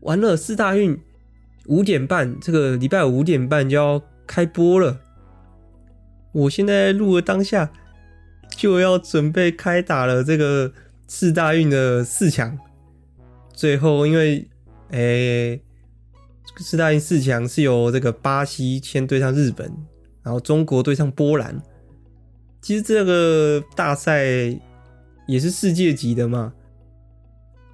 [0.00, 0.98] 完了，四大运
[1.70, 5.00] 五点半，这个礼拜五五点半就要开播了。
[6.32, 7.70] 我现在录的当下
[8.56, 10.24] 就要准备开打了。
[10.24, 10.72] 这个
[11.06, 12.58] 四大运的四强，
[13.52, 14.48] 最后因为
[14.90, 15.62] 诶、欸，
[16.56, 19.72] 世大运四强是由这个巴西先对上日本，
[20.24, 21.62] 然后中国对上波兰。
[22.60, 24.24] 其实这个大赛
[25.28, 26.52] 也是世界级的嘛，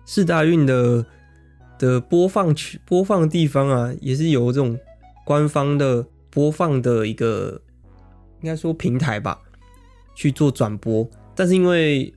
[0.05, 1.07] 四大运的。
[1.79, 4.79] 的播放区播放地方啊，也是由这种
[5.25, 7.61] 官方的播放的一个，
[8.41, 9.39] 应该说平台吧，
[10.15, 11.09] 去做转播。
[11.35, 12.13] 但是因为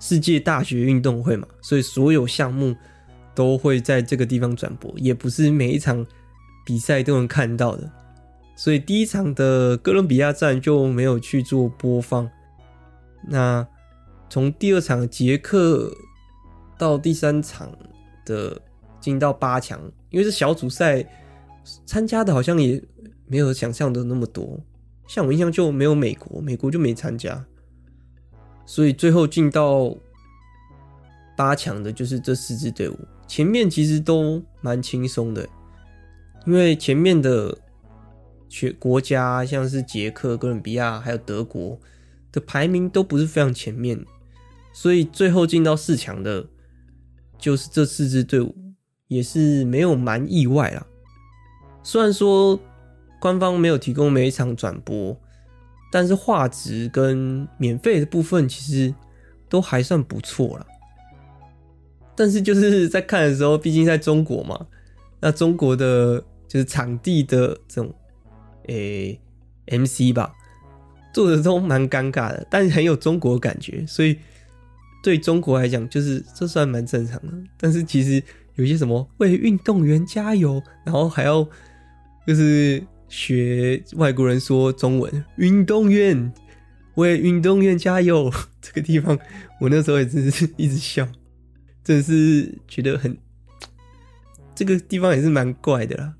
[0.00, 2.74] 世界大学运动会嘛，所以所有项目
[3.34, 6.04] 都会在这个地方转播，也不是每一场
[6.66, 7.90] 比赛都能看到的。
[8.56, 12.28] 所以第一场的哥伦比亚站就没有去做播放。
[13.28, 13.64] 那
[14.28, 15.92] 从第二场捷克
[16.76, 17.70] 到第三场
[18.24, 18.60] 的。
[19.00, 19.80] 进到八强，
[20.10, 21.04] 因为这小组赛，
[21.86, 22.82] 参加的好像也
[23.26, 24.58] 没有想象的那么多。
[25.06, 27.44] 像我印象就没有美国，美国就没参加，
[28.66, 29.96] 所以最后进到
[31.36, 32.98] 八强的就是这四支队伍。
[33.26, 35.48] 前面其实都蛮轻松的，
[36.46, 37.56] 因为前面的
[38.48, 41.78] 学国家像是捷克、哥伦比亚还有德国
[42.32, 44.02] 的排名都不是非常前面，
[44.72, 46.46] 所以最后进到四强的
[47.38, 48.54] 就是这四支队伍。
[49.08, 50.86] 也是没有蛮意外啦。
[51.82, 52.60] 虽然说
[53.18, 55.18] 官方没有提供每一场转播，
[55.90, 58.94] 但是画质跟免费的部分其实
[59.48, 60.66] 都还算不错啦。
[62.14, 64.66] 但是就是在看的时候，毕竟在中国嘛，
[65.20, 67.94] 那中国的就是场地的这种
[68.66, 69.18] 诶、
[69.66, 70.34] MC 吧，
[71.14, 74.18] 做的都蛮尴尬的，但很有中国感觉，所以
[75.02, 77.32] 对中国来讲，就是这算蛮正常的。
[77.56, 78.22] 但是其实。
[78.58, 81.48] 有些什么为运动员加油，然后还要
[82.26, 86.32] 就是学外国人说中文，运动员
[86.96, 88.28] 为运动员加油。
[88.60, 89.16] 这个地方
[89.60, 91.06] 我那时候也真是一直笑，
[91.84, 93.16] 真是觉得很
[94.56, 96.14] 这个地方也是蛮怪的啦。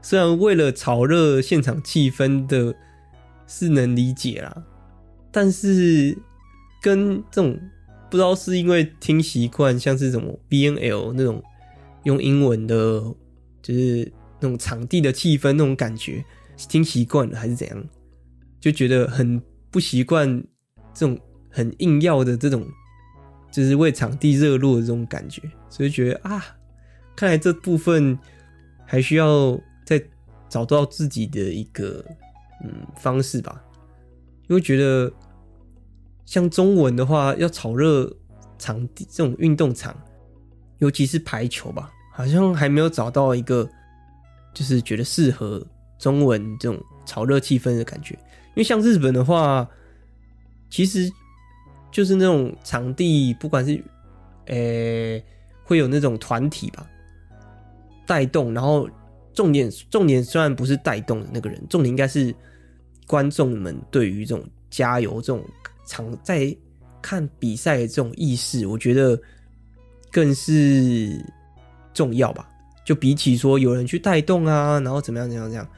[0.00, 2.74] 虽然为了炒热现场气氛的
[3.46, 4.64] 是能理解啦，
[5.30, 6.16] 但是
[6.80, 7.60] 跟这种
[8.10, 11.44] 不知道是因为听习惯，像是什么 BNL 那种。
[12.08, 12.74] 用英文的，
[13.60, 16.24] 就是那种场地的气氛，那种感觉，
[16.56, 17.84] 听习惯了还是怎样，
[18.58, 19.38] 就觉得很
[19.70, 20.42] 不习惯
[20.94, 21.18] 这种
[21.50, 22.66] 很硬要的这种，
[23.52, 26.42] 就是为场地热络的这种感觉，所以觉得啊，
[27.14, 28.18] 看来这部分
[28.86, 30.02] 还需要再
[30.48, 32.02] 找到自己的一个
[32.64, 33.62] 嗯方式吧，
[34.48, 35.12] 因为觉得
[36.24, 38.10] 像中文的话，要炒热
[38.58, 39.94] 场地这种运动场，
[40.78, 41.92] 尤其是排球吧。
[42.18, 43.64] 好像还没有找到一个，
[44.52, 45.64] 就是觉得适合
[46.00, 48.12] 中文这种炒热气氛的感觉。
[48.14, 49.64] 因为像日本的话，
[50.68, 51.08] 其实
[51.92, 53.80] 就是那种场地，不管是
[54.46, 55.24] 诶、
[55.62, 56.84] 会有那种团体吧
[58.04, 58.90] 带动，然后
[59.32, 62.34] 重点重点虽然不是带动的那个人，重点应该是
[63.06, 65.44] 观众们对于这种加油这种
[65.86, 66.52] 场在
[67.00, 69.16] 看比赛的这种意识，我觉得
[70.10, 71.24] 更是
[71.98, 72.48] 重要吧。
[72.84, 75.68] 就比起说有人去带动啊，然后怎么样怎么样这样，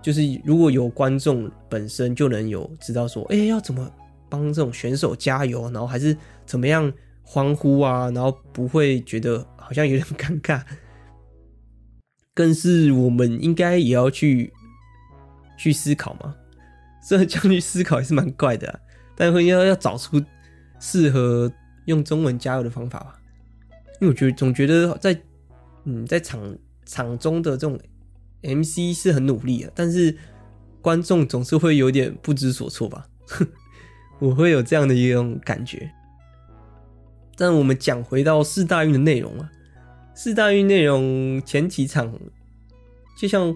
[0.00, 3.90] 就是如果有观众本身就能有知道说，哎、要怎么
[4.28, 6.90] 帮这种选手加油，然后还是怎么样
[7.22, 10.62] 欢呼啊，然后不会觉得好像有点尴尬。
[12.32, 14.50] 更是我们应该也要去
[15.58, 16.34] 去思考嘛，
[17.06, 18.80] 这样去思考也是蛮怪的、
[19.14, 20.18] 但是要要找出
[20.78, 21.52] 适合
[21.84, 23.20] 用中文加油的方法吧，
[24.00, 25.20] 因为我觉得总觉得在。
[25.84, 27.78] 嗯，在场场中的这种
[28.42, 30.16] MC 是很努力的，但是
[30.80, 33.06] 观众总是会有点不知所措吧？
[34.20, 35.90] 我会有这样的一种感觉。
[37.36, 39.50] 但我们讲回到四大运的内容啊，
[40.14, 42.12] 四大运内容前几场，
[43.18, 43.50] 就像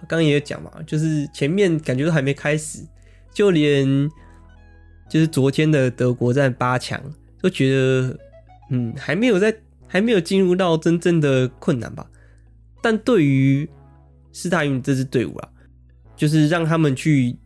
[0.00, 2.78] 刚刚也有讲嘛，就是前面感觉都还没开始，
[3.32, 4.08] 就连
[5.08, 7.02] 就是昨天的德国战八强，
[7.40, 8.18] 都觉得
[8.70, 9.54] 嗯还没有在。
[9.92, 12.08] 还没有进入到真正的困难吧，
[12.80, 13.68] 但对于
[14.32, 15.48] 四大运这支队伍啊，
[16.16, 17.36] 就是让他们去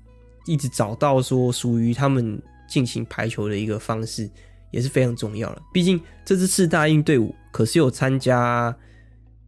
[0.45, 2.39] 一直找到说属于他们
[2.69, 4.31] 进行排球的一个方式，
[4.71, 5.63] 也是非常重要了。
[5.73, 8.77] 毕竟这支四大运队伍可是有参加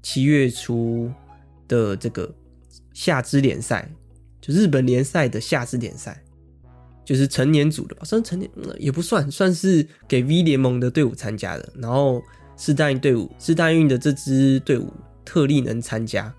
[0.01, 1.13] 七月初
[1.69, 2.35] 的这个
[2.95, 3.87] 夏之联赛，
[4.41, 6.25] 就日本联赛的夏之联赛，
[7.05, 12.23] 就是成年组的吧，算成年也不算，算是给 V 联盟的队伍参加的，然后。
[12.57, 14.91] 世大运队伍，世大运的这支队伍
[15.25, 16.35] 特例能参加，的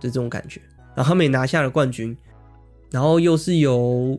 [0.00, 0.60] 这种感觉。
[0.94, 2.16] 然后他们也拿下了冠军，
[2.90, 4.18] 然后又是有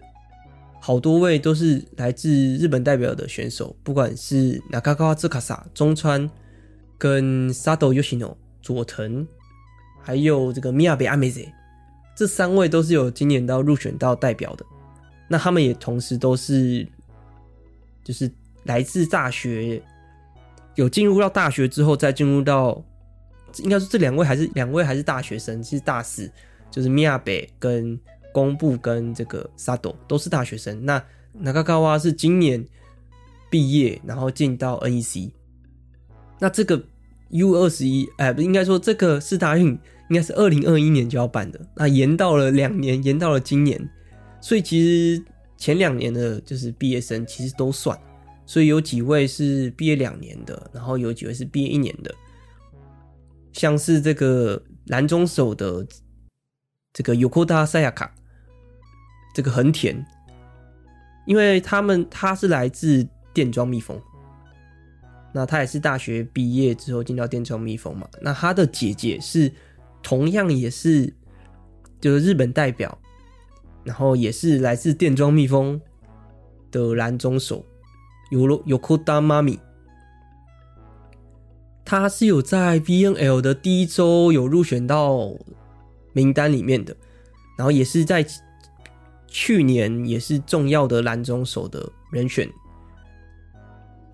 [0.79, 5.29] 好多位都是来自日本代表的选手，不管是中川司
[5.73, 6.31] 中川
[6.97, 9.27] 跟佐藤嘉乃佐藤，
[10.01, 11.19] 还有这个宫部爱芽，
[12.15, 14.65] 这三位都是有今年到入选到代表的。
[15.27, 16.87] 那他们也同时都是
[18.01, 18.31] 就是
[18.63, 19.83] 来自大学。
[20.81, 22.83] 有进入到大学之后，再进入到，
[23.59, 26.29] 应该说这两位还是两位还是大学生，是大四，
[26.71, 27.99] 就是米亚北跟
[28.33, 30.83] 宫部跟这个佐藤都是大学生。
[30.83, 30.99] 那
[31.53, 32.65] 中川是今年
[33.51, 35.31] 毕业，然后进到 NEC。
[36.39, 36.83] 那这个
[37.29, 39.67] U 二十一，哎，不应该说这个世大运
[40.09, 43.79] 应该是二零二一年就要办的，那延到了两年，延到了今年，
[44.41, 45.23] 所以其实
[45.57, 47.95] 前两年的就是毕业生其实都算。
[48.51, 52.13] 所以有几位是毕业两年的，然后有几位是毕业一年的，
[53.53, 55.87] 像是这个蓝中手的
[56.91, 58.09] 这个 Yokota Sayaka，
[59.33, 60.05] 这个横田，
[61.25, 63.97] 因为他们他是来自电装蜜蜂，
[65.33, 69.49] 那他也是大学毕业之后进到电装蜜蜂嘛，那他的姐姐是
[70.03, 71.13] 同样也是
[72.01, 72.99] 就是日本代表，
[73.85, 75.79] 然后也是来自电装蜜蜂
[76.69, 77.65] 的蓝中手。
[78.31, 79.59] 有了有库达妈咪，
[81.83, 85.33] 他是有在 VNL 的第一周有入选到
[86.13, 86.95] 名单里面的，
[87.57, 88.25] 然后也是在
[89.27, 92.49] 去年也是重要的蓝中手的人选。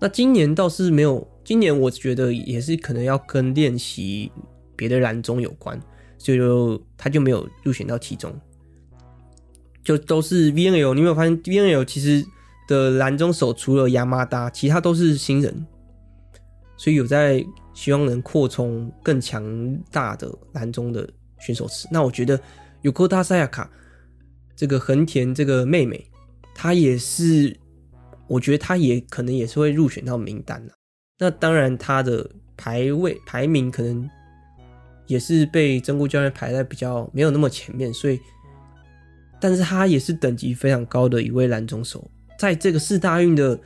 [0.00, 4.32] 那今年倒是没有，今年我觉得也是可能要跟练习
[4.74, 5.80] 别的蓝中有关，
[6.18, 8.36] 所以就他就没有入选到其中，
[9.84, 10.92] 就都是 VNL。
[10.94, 12.26] 你有没有发现 VNL 其实？
[12.68, 15.66] 的蓝中手除了亚麻达，其他都是新人，
[16.76, 17.44] 所以有在
[17.74, 21.08] 希望能扩充更强大的蓝中的
[21.40, 21.88] 选手池。
[21.90, 22.38] 那我觉得
[22.82, 23.66] 有 Yokota Sayaka
[24.54, 26.08] 这个横田这个妹妹，
[26.54, 27.56] 她也是，
[28.26, 30.74] 我觉得她也可能也是会入选到名单的。
[31.18, 34.08] 那当然，她的排位排名可能
[35.06, 38.20] 也是被真锅教练排在比较没有那么前面，所以，
[39.40, 42.10] 但是她也是等级非常高的一位蓝中手。
[42.38, 43.58] 在这个四大运的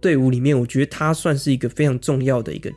[0.00, 2.70] 队伍里面，我觉得他算是一个非常重要的一个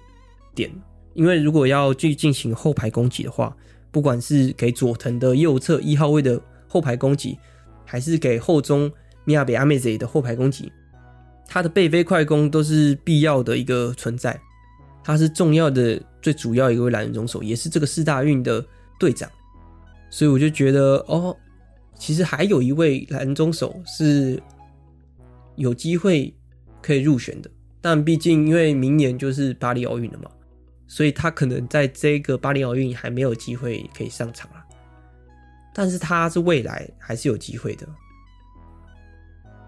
[0.56, 0.72] 点，
[1.14, 3.56] 因为如果要去进行后排攻击的话，
[3.91, 7.38] 不管是给佐藤的右侧一号位的后排攻击，
[7.86, 8.91] 还是给后中
[9.26, 10.72] 宫部爱芽的后排攻击，
[11.48, 14.39] 他的背飞快攻都是必要的一个存在。
[15.04, 18.66] 他是重要的最主要一位蓝人中手，也是这个四大运的
[19.00, 19.30] 队长，
[20.10, 21.38] 所以我就觉得哦，
[22.00, 24.41] 其实还有一位蓝中手是。
[25.58, 26.34] 有机会
[26.82, 27.51] 可以入选的，
[27.82, 30.32] 但毕竟因为明年就是巴黎奥运了嘛，
[30.88, 34.64] 所以他可能在这个巴黎奥运还没有机会可以上场啦。
[35.74, 37.88] 但是他是未来还是有机会的。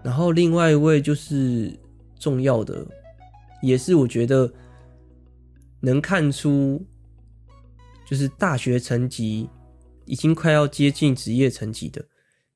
[0.02, 1.78] 然后另外一位就是
[2.18, 2.86] 重要的
[3.62, 4.50] 也是我觉得
[5.80, 6.84] 能看出，
[8.08, 9.48] 就是大学层级
[10.06, 12.04] 已经快要接近职业层级的，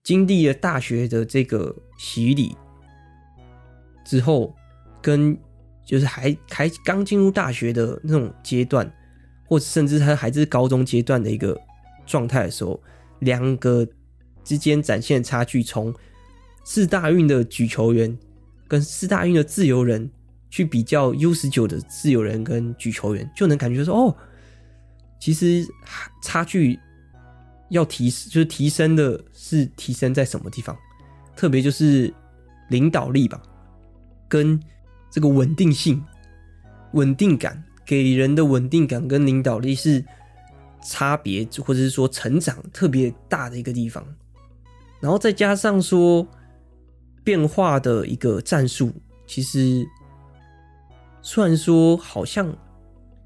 [0.02, 2.56] 经历了大学的这个洗礼
[4.04, 4.54] 之后，
[5.02, 5.36] 跟
[5.84, 8.90] 就是还还刚进入大学的那种阶段，
[9.46, 11.58] 或甚至他还是高中阶段的一个
[12.06, 12.80] 状态的时候，
[13.20, 13.86] 两个
[14.42, 15.94] 之间展现的差距，从
[16.64, 18.16] 四大运的举球员
[18.66, 20.10] 跟四大运的自由人
[20.48, 24.16] 去比较 U19 的自由人跟举球员，就能感觉说哦，
[25.18, 25.66] 其实
[26.22, 26.78] 差距
[27.68, 30.76] 要提就是提升的是提升在什么地方，
[31.36, 32.12] 特别就是
[32.70, 33.42] 领导力吧，
[34.28, 34.60] 跟
[35.10, 36.02] 这个稳定性、
[36.92, 40.04] 稳定感给人的稳定感跟领导力是
[40.82, 44.04] 差别，或者是说成长特别大的一个地方，
[45.00, 46.26] 然后再加上说。
[47.24, 48.92] 变化的一个战术，
[49.26, 49.82] 其实
[51.22, 52.54] 虽然说好像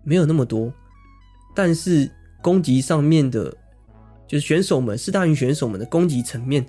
[0.04, 0.72] 没有那么多，
[1.52, 2.08] 但是
[2.40, 3.52] 攻击上面的，
[4.24, 6.64] 就是选手们，四大运选手们的攻击层面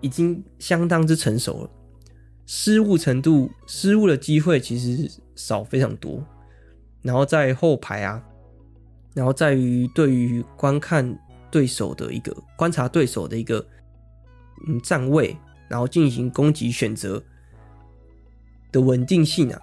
[0.00, 1.70] 已经相当之成熟了，
[2.54, 6.22] 失误程度、失误的机会其实少非常多。
[7.00, 8.22] 然后在后排啊，
[9.14, 11.18] 然后在于对于观看
[11.50, 13.66] 对手的一个观察对手的一个
[14.68, 15.34] 嗯站位。
[15.66, 17.22] 然后进行攻击选择
[18.70, 19.58] 的稳定性啊，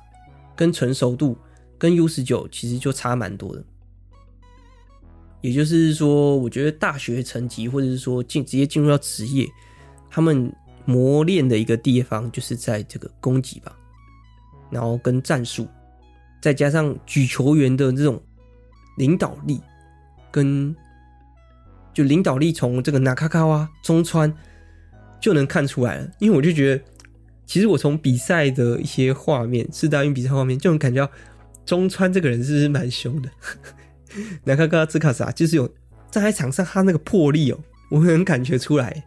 [0.56, 1.38] 跟成熟度
[1.78, 3.64] 跟 U 十九其实就差蛮多的。
[5.42, 9.48] 也就是说，我觉得大学层级或者是说进直接进入到职业，
[10.10, 10.52] 他们
[10.90, 13.76] 磨练的一个地方就是在这个攻击吧，
[14.72, 15.68] 然后跟战术，
[16.42, 18.22] 再加上举球员的这种
[18.98, 19.62] 领导力，
[20.32, 20.76] 跟
[21.94, 24.34] 就领导力从这个那卡卡哇中川。
[25.22, 26.82] 就能看出来了，因为我就觉得，
[27.46, 31.12] 其实我从比赛的一些画面，世大运比赛画面，就能感觉到
[31.66, 33.30] 中川这个人是蛮凶的？
[34.46, 35.68] 那卡卡兹卡萨就是有
[36.10, 37.60] 站在场上，他那个魄力哦，
[37.92, 39.04] 我能感觉出来，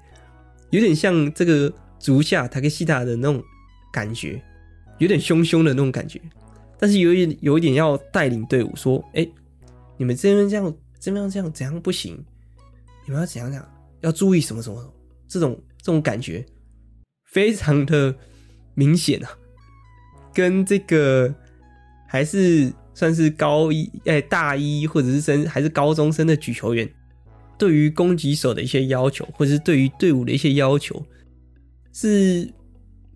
[0.72, 3.40] 有点像这个足下塔克西塔的那种
[3.92, 4.42] 感觉，
[4.98, 6.20] 有点凶凶的那种感觉，
[6.78, 9.24] 但是有一有一点要带领队伍说，哎，
[9.96, 12.22] 你们这边这样，这边这样怎样不行？
[13.06, 13.68] 你们要怎样怎样？
[14.00, 14.92] 要注意什么什么
[15.28, 15.56] 这种。
[15.84, 16.46] 这种感觉
[17.24, 18.14] 非常的
[18.74, 19.28] 明显啊，
[20.32, 21.34] 跟这个
[22.06, 26.88] 还是算是高一哎大一或者是生还是高中生的举球员，
[27.62, 31.00] 对于攻击手的一些要求，或者是对于队伍的一些要求，
[31.92, 32.52] 是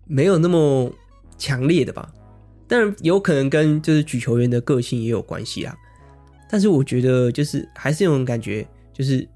[0.05, 0.89] 没有那么
[1.37, 2.13] 强烈的吧？
[2.65, 5.75] 当然有可能跟就是举球员的个性也有关系啊。
[6.49, 9.27] 但是我觉得就是还是有种感觉，就是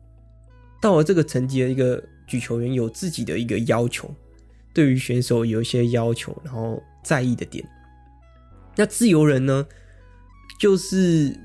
[0.82, 2.02] 到了这个层级的一个。
[2.28, 4.10] 举球员有自己的一个要求，
[4.74, 7.62] 对于选手有一些要求，然后在意的点。
[8.78, 9.68] 那自由人呢，
[10.58, 11.38] 就是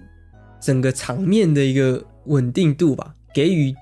[0.60, 3.74] 整个场面的一个稳定度吧，给予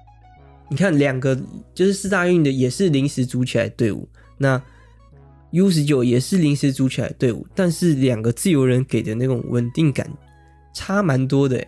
[0.68, 1.40] 你看两个
[1.72, 4.60] 就是四大运的也是临时组起来队伍，那
[5.52, 10.10] U 十九也是临时组起来队伍，但是两个自由人给的那种稳定感
[10.74, 11.64] 差蛮多的。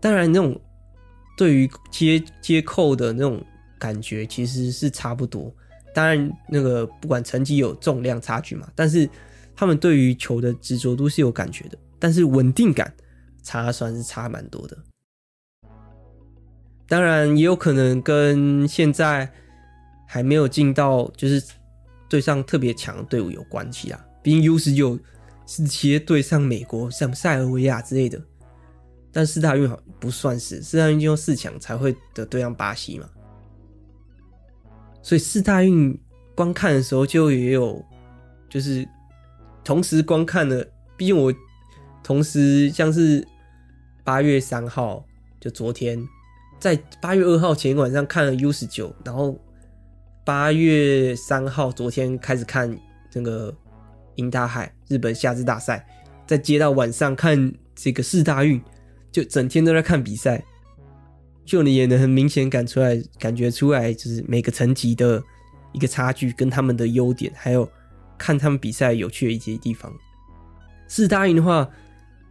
[0.00, 0.60] 当然，那种
[1.38, 3.42] 对于接接扣的那种。
[3.78, 5.54] 感觉其实是差不多，
[5.94, 9.06] 当然那个不管成绩有重量差距嘛，但是
[9.54, 12.90] 他们对于球的执着度是有感觉的，但是稳定感
[13.42, 14.76] 差算是差蛮多的。
[16.88, 19.30] 当然也有可能跟现在
[20.06, 21.42] 还没有进到就是
[22.08, 24.98] 对上特别强的队伍有关系啊，毕竟 U 十九
[25.46, 28.20] 是直接对上美国，像塞尔维亚之类的，
[29.12, 33.08] 但四大运好不算是，四大运进入四强才会的对上巴西嘛。
[35.02, 35.96] 所以四大运
[36.34, 37.84] 观看的时候，就也有，
[38.48, 38.86] 就是
[39.64, 40.66] 同时观看的。
[40.96, 41.32] 毕竟我
[42.02, 43.26] 同时像是
[44.02, 45.04] 八月三号，
[45.38, 46.02] 就昨天，
[46.58, 49.38] 在八月二号前一晚上看了 U 十九，然后
[50.24, 52.76] 八月三号昨天开始看
[53.10, 53.54] 这个
[54.16, 55.86] 银大海日本夏至大赛，
[56.26, 58.60] 再接到晚上看这个世大运，
[59.12, 60.42] 就整天都在看比赛。
[61.44, 65.22] 就你也能很明显感出来，感觉出来，就是每个层级的
[65.72, 67.70] 一个差距，跟他们的优点，还有
[68.18, 69.92] 看他们比赛有趣的一些地方。
[70.88, 71.68] 世大运的话，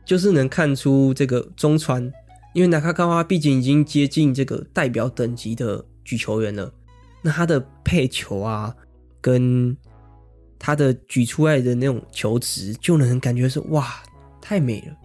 [0.04, 2.12] 就是能看出这个中川，
[2.56, 6.74] 因为那卡卡哇毕竟已经接近这个代表等级的举球员了，
[7.22, 8.76] 那他的配球啊，
[9.20, 9.78] 跟
[10.58, 14.02] 他的举出来的那种球质，就能感觉是哇，
[14.42, 14.96] 太美了。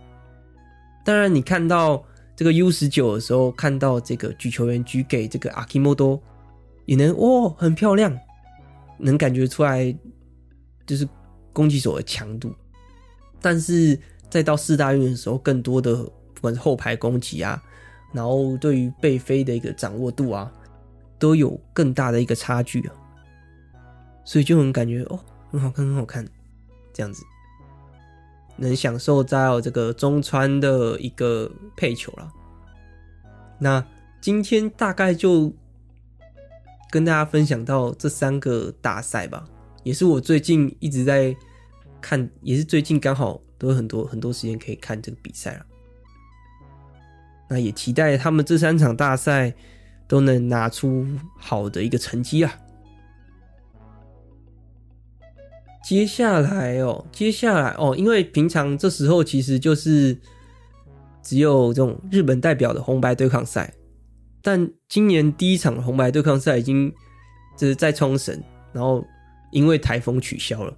[1.04, 2.02] 当然，你看到。
[2.36, 6.18] 这个 U 十九的时候，看到这个举球员举给这个阿基莫多，
[6.86, 8.18] 也能哦，很漂亮，
[8.96, 9.94] 能感觉出来，
[10.86, 11.06] 就是
[11.52, 12.50] 攻击手的强度。
[13.42, 17.62] 但是再到四大运的时候，更多的不管是后排攻击啊，
[18.12, 20.50] 然后对于背飞的一个掌握度啊，
[21.18, 22.94] 都有更大的一个差距啊，
[24.24, 25.20] 所以就很感觉哦，
[25.50, 26.26] 很好看，很好看，
[26.94, 27.22] 这样子。
[28.56, 32.32] 能享受在这个中川的一个配球了。
[33.58, 33.82] 那
[34.20, 35.50] 今天大概就
[36.90, 39.46] 跟大家分享到这三个大赛吧，
[39.82, 41.34] 也是我最近一直在
[42.02, 45.66] 看，也是最近刚好都有很多很多时间可以看这个比赛了。
[47.50, 49.52] 那也期待他们这三场大赛
[50.06, 51.04] 都能拿出
[51.36, 52.56] 好的一个成绩啊。
[55.82, 60.16] 接下来哦，接下来哦，因为平常这时候其实就是
[61.22, 63.74] 只有这种日本代表的红白对抗赛，
[64.40, 66.92] 但今年第一场红白对抗赛已经
[67.58, 68.40] 就是在冲绳，
[68.72, 69.04] 然后
[69.50, 70.72] 因为台风取消了。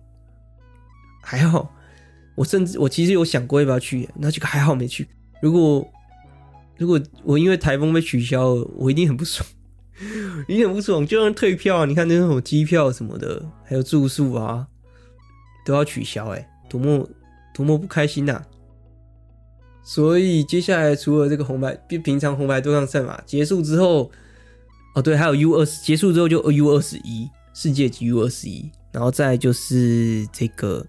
[1.20, 1.70] 还好，
[2.35, 5.07] 我甚至我其实有想过要不要去，那就还好没去。
[5.43, 5.87] 如果
[6.83, 9.49] 如果我因为台风被取消了，我一定很不爽，
[10.49, 14.66] 一定很不爽，就算退票，你看那种机票什么的，还有住宿啊。
[15.64, 17.09] 都要取消哎，多么
[17.55, 18.43] 多么不开心呐、
[19.85, 21.72] 所以接下来除了这个红白，
[22.03, 24.11] 平常红白对抗赛嘛，结束之后，
[24.97, 30.85] 哦对，还有 U 二十结束之后就 U 二十一世界级 U 二十一，然后再就是这个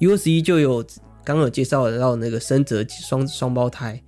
[0.00, 0.82] U 二十一就有
[1.24, 4.02] 刚刚有介绍到那个深泽双双胞胎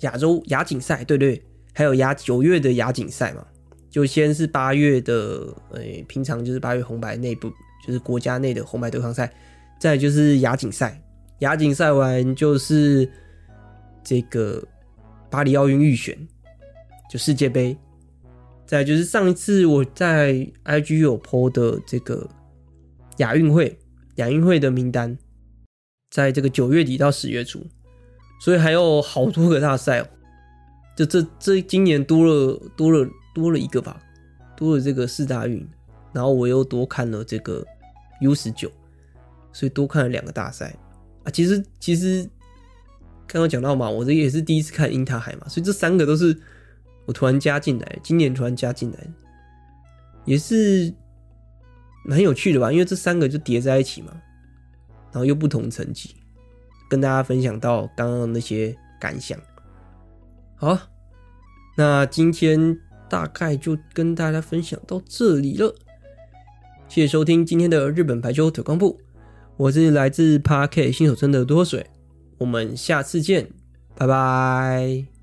[0.00, 1.42] 亚洲亚锦赛，对对，
[1.72, 3.46] 还有亚九月的亚锦赛嘛，
[3.88, 7.50] 就先是八月的，呃，平常就是八月红白内部。
[7.82, 9.32] 就是国家内的红白对抗赛，
[9.80, 11.02] 再就是亚锦赛，
[11.38, 13.10] 亚锦赛完就是
[14.04, 14.62] 这个
[15.30, 16.14] 巴黎奥运预选，
[17.10, 17.74] 就世界杯，
[18.66, 22.28] 再就是上一次我在 IG 有 po 的这个
[23.16, 23.78] 亚运会，
[24.16, 25.16] 亚运会的名单，
[26.10, 27.66] 在这个九月底到十月初，
[28.40, 30.08] 所以还有好多个大赛哦，
[30.96, 34.00] 就这这今年多了多了多了一个吧，
[34.56, 35.64] 多了这个四大运。
[36.12, 37.64] 然后我又多看了这个
[38.20, 38.68] U 十九，
[39.52, 40.74] 所以多看了两个大赛
[41.22, 41.30] 啊。
[41.30, 42.28] 其实其实
[43.28, 46.36] 刚刚讲到嘛，我这也是第一次看英塔海嘛，所以这三个都是
[47.04, 48.98] 我突然加进来，今年突然加进来，
[50.24, 50.92] 也是
[52.04, 52.72] 蛮有趣的吧？
[52.72, 54.10] 因为这三个就叠在一起嘛，
[55.12, 56.16] 然后又不同层级，
[56.90, 59.38] 跟大家分享到刚刚那些感想。
[60.56, 60.76] 好，
[61.76, 62.76] 那今天
[63.08, 65.74] 大概就跟大家分享到这里了。
[66.88, 69.00] 谢谢收听今天的日本排球推广部，
[69.56, 71.86] 我是来自 Park 新手村的多水，
[72.38, 73.48] 我们下次见，
[73.96, 75.19] 拜拜。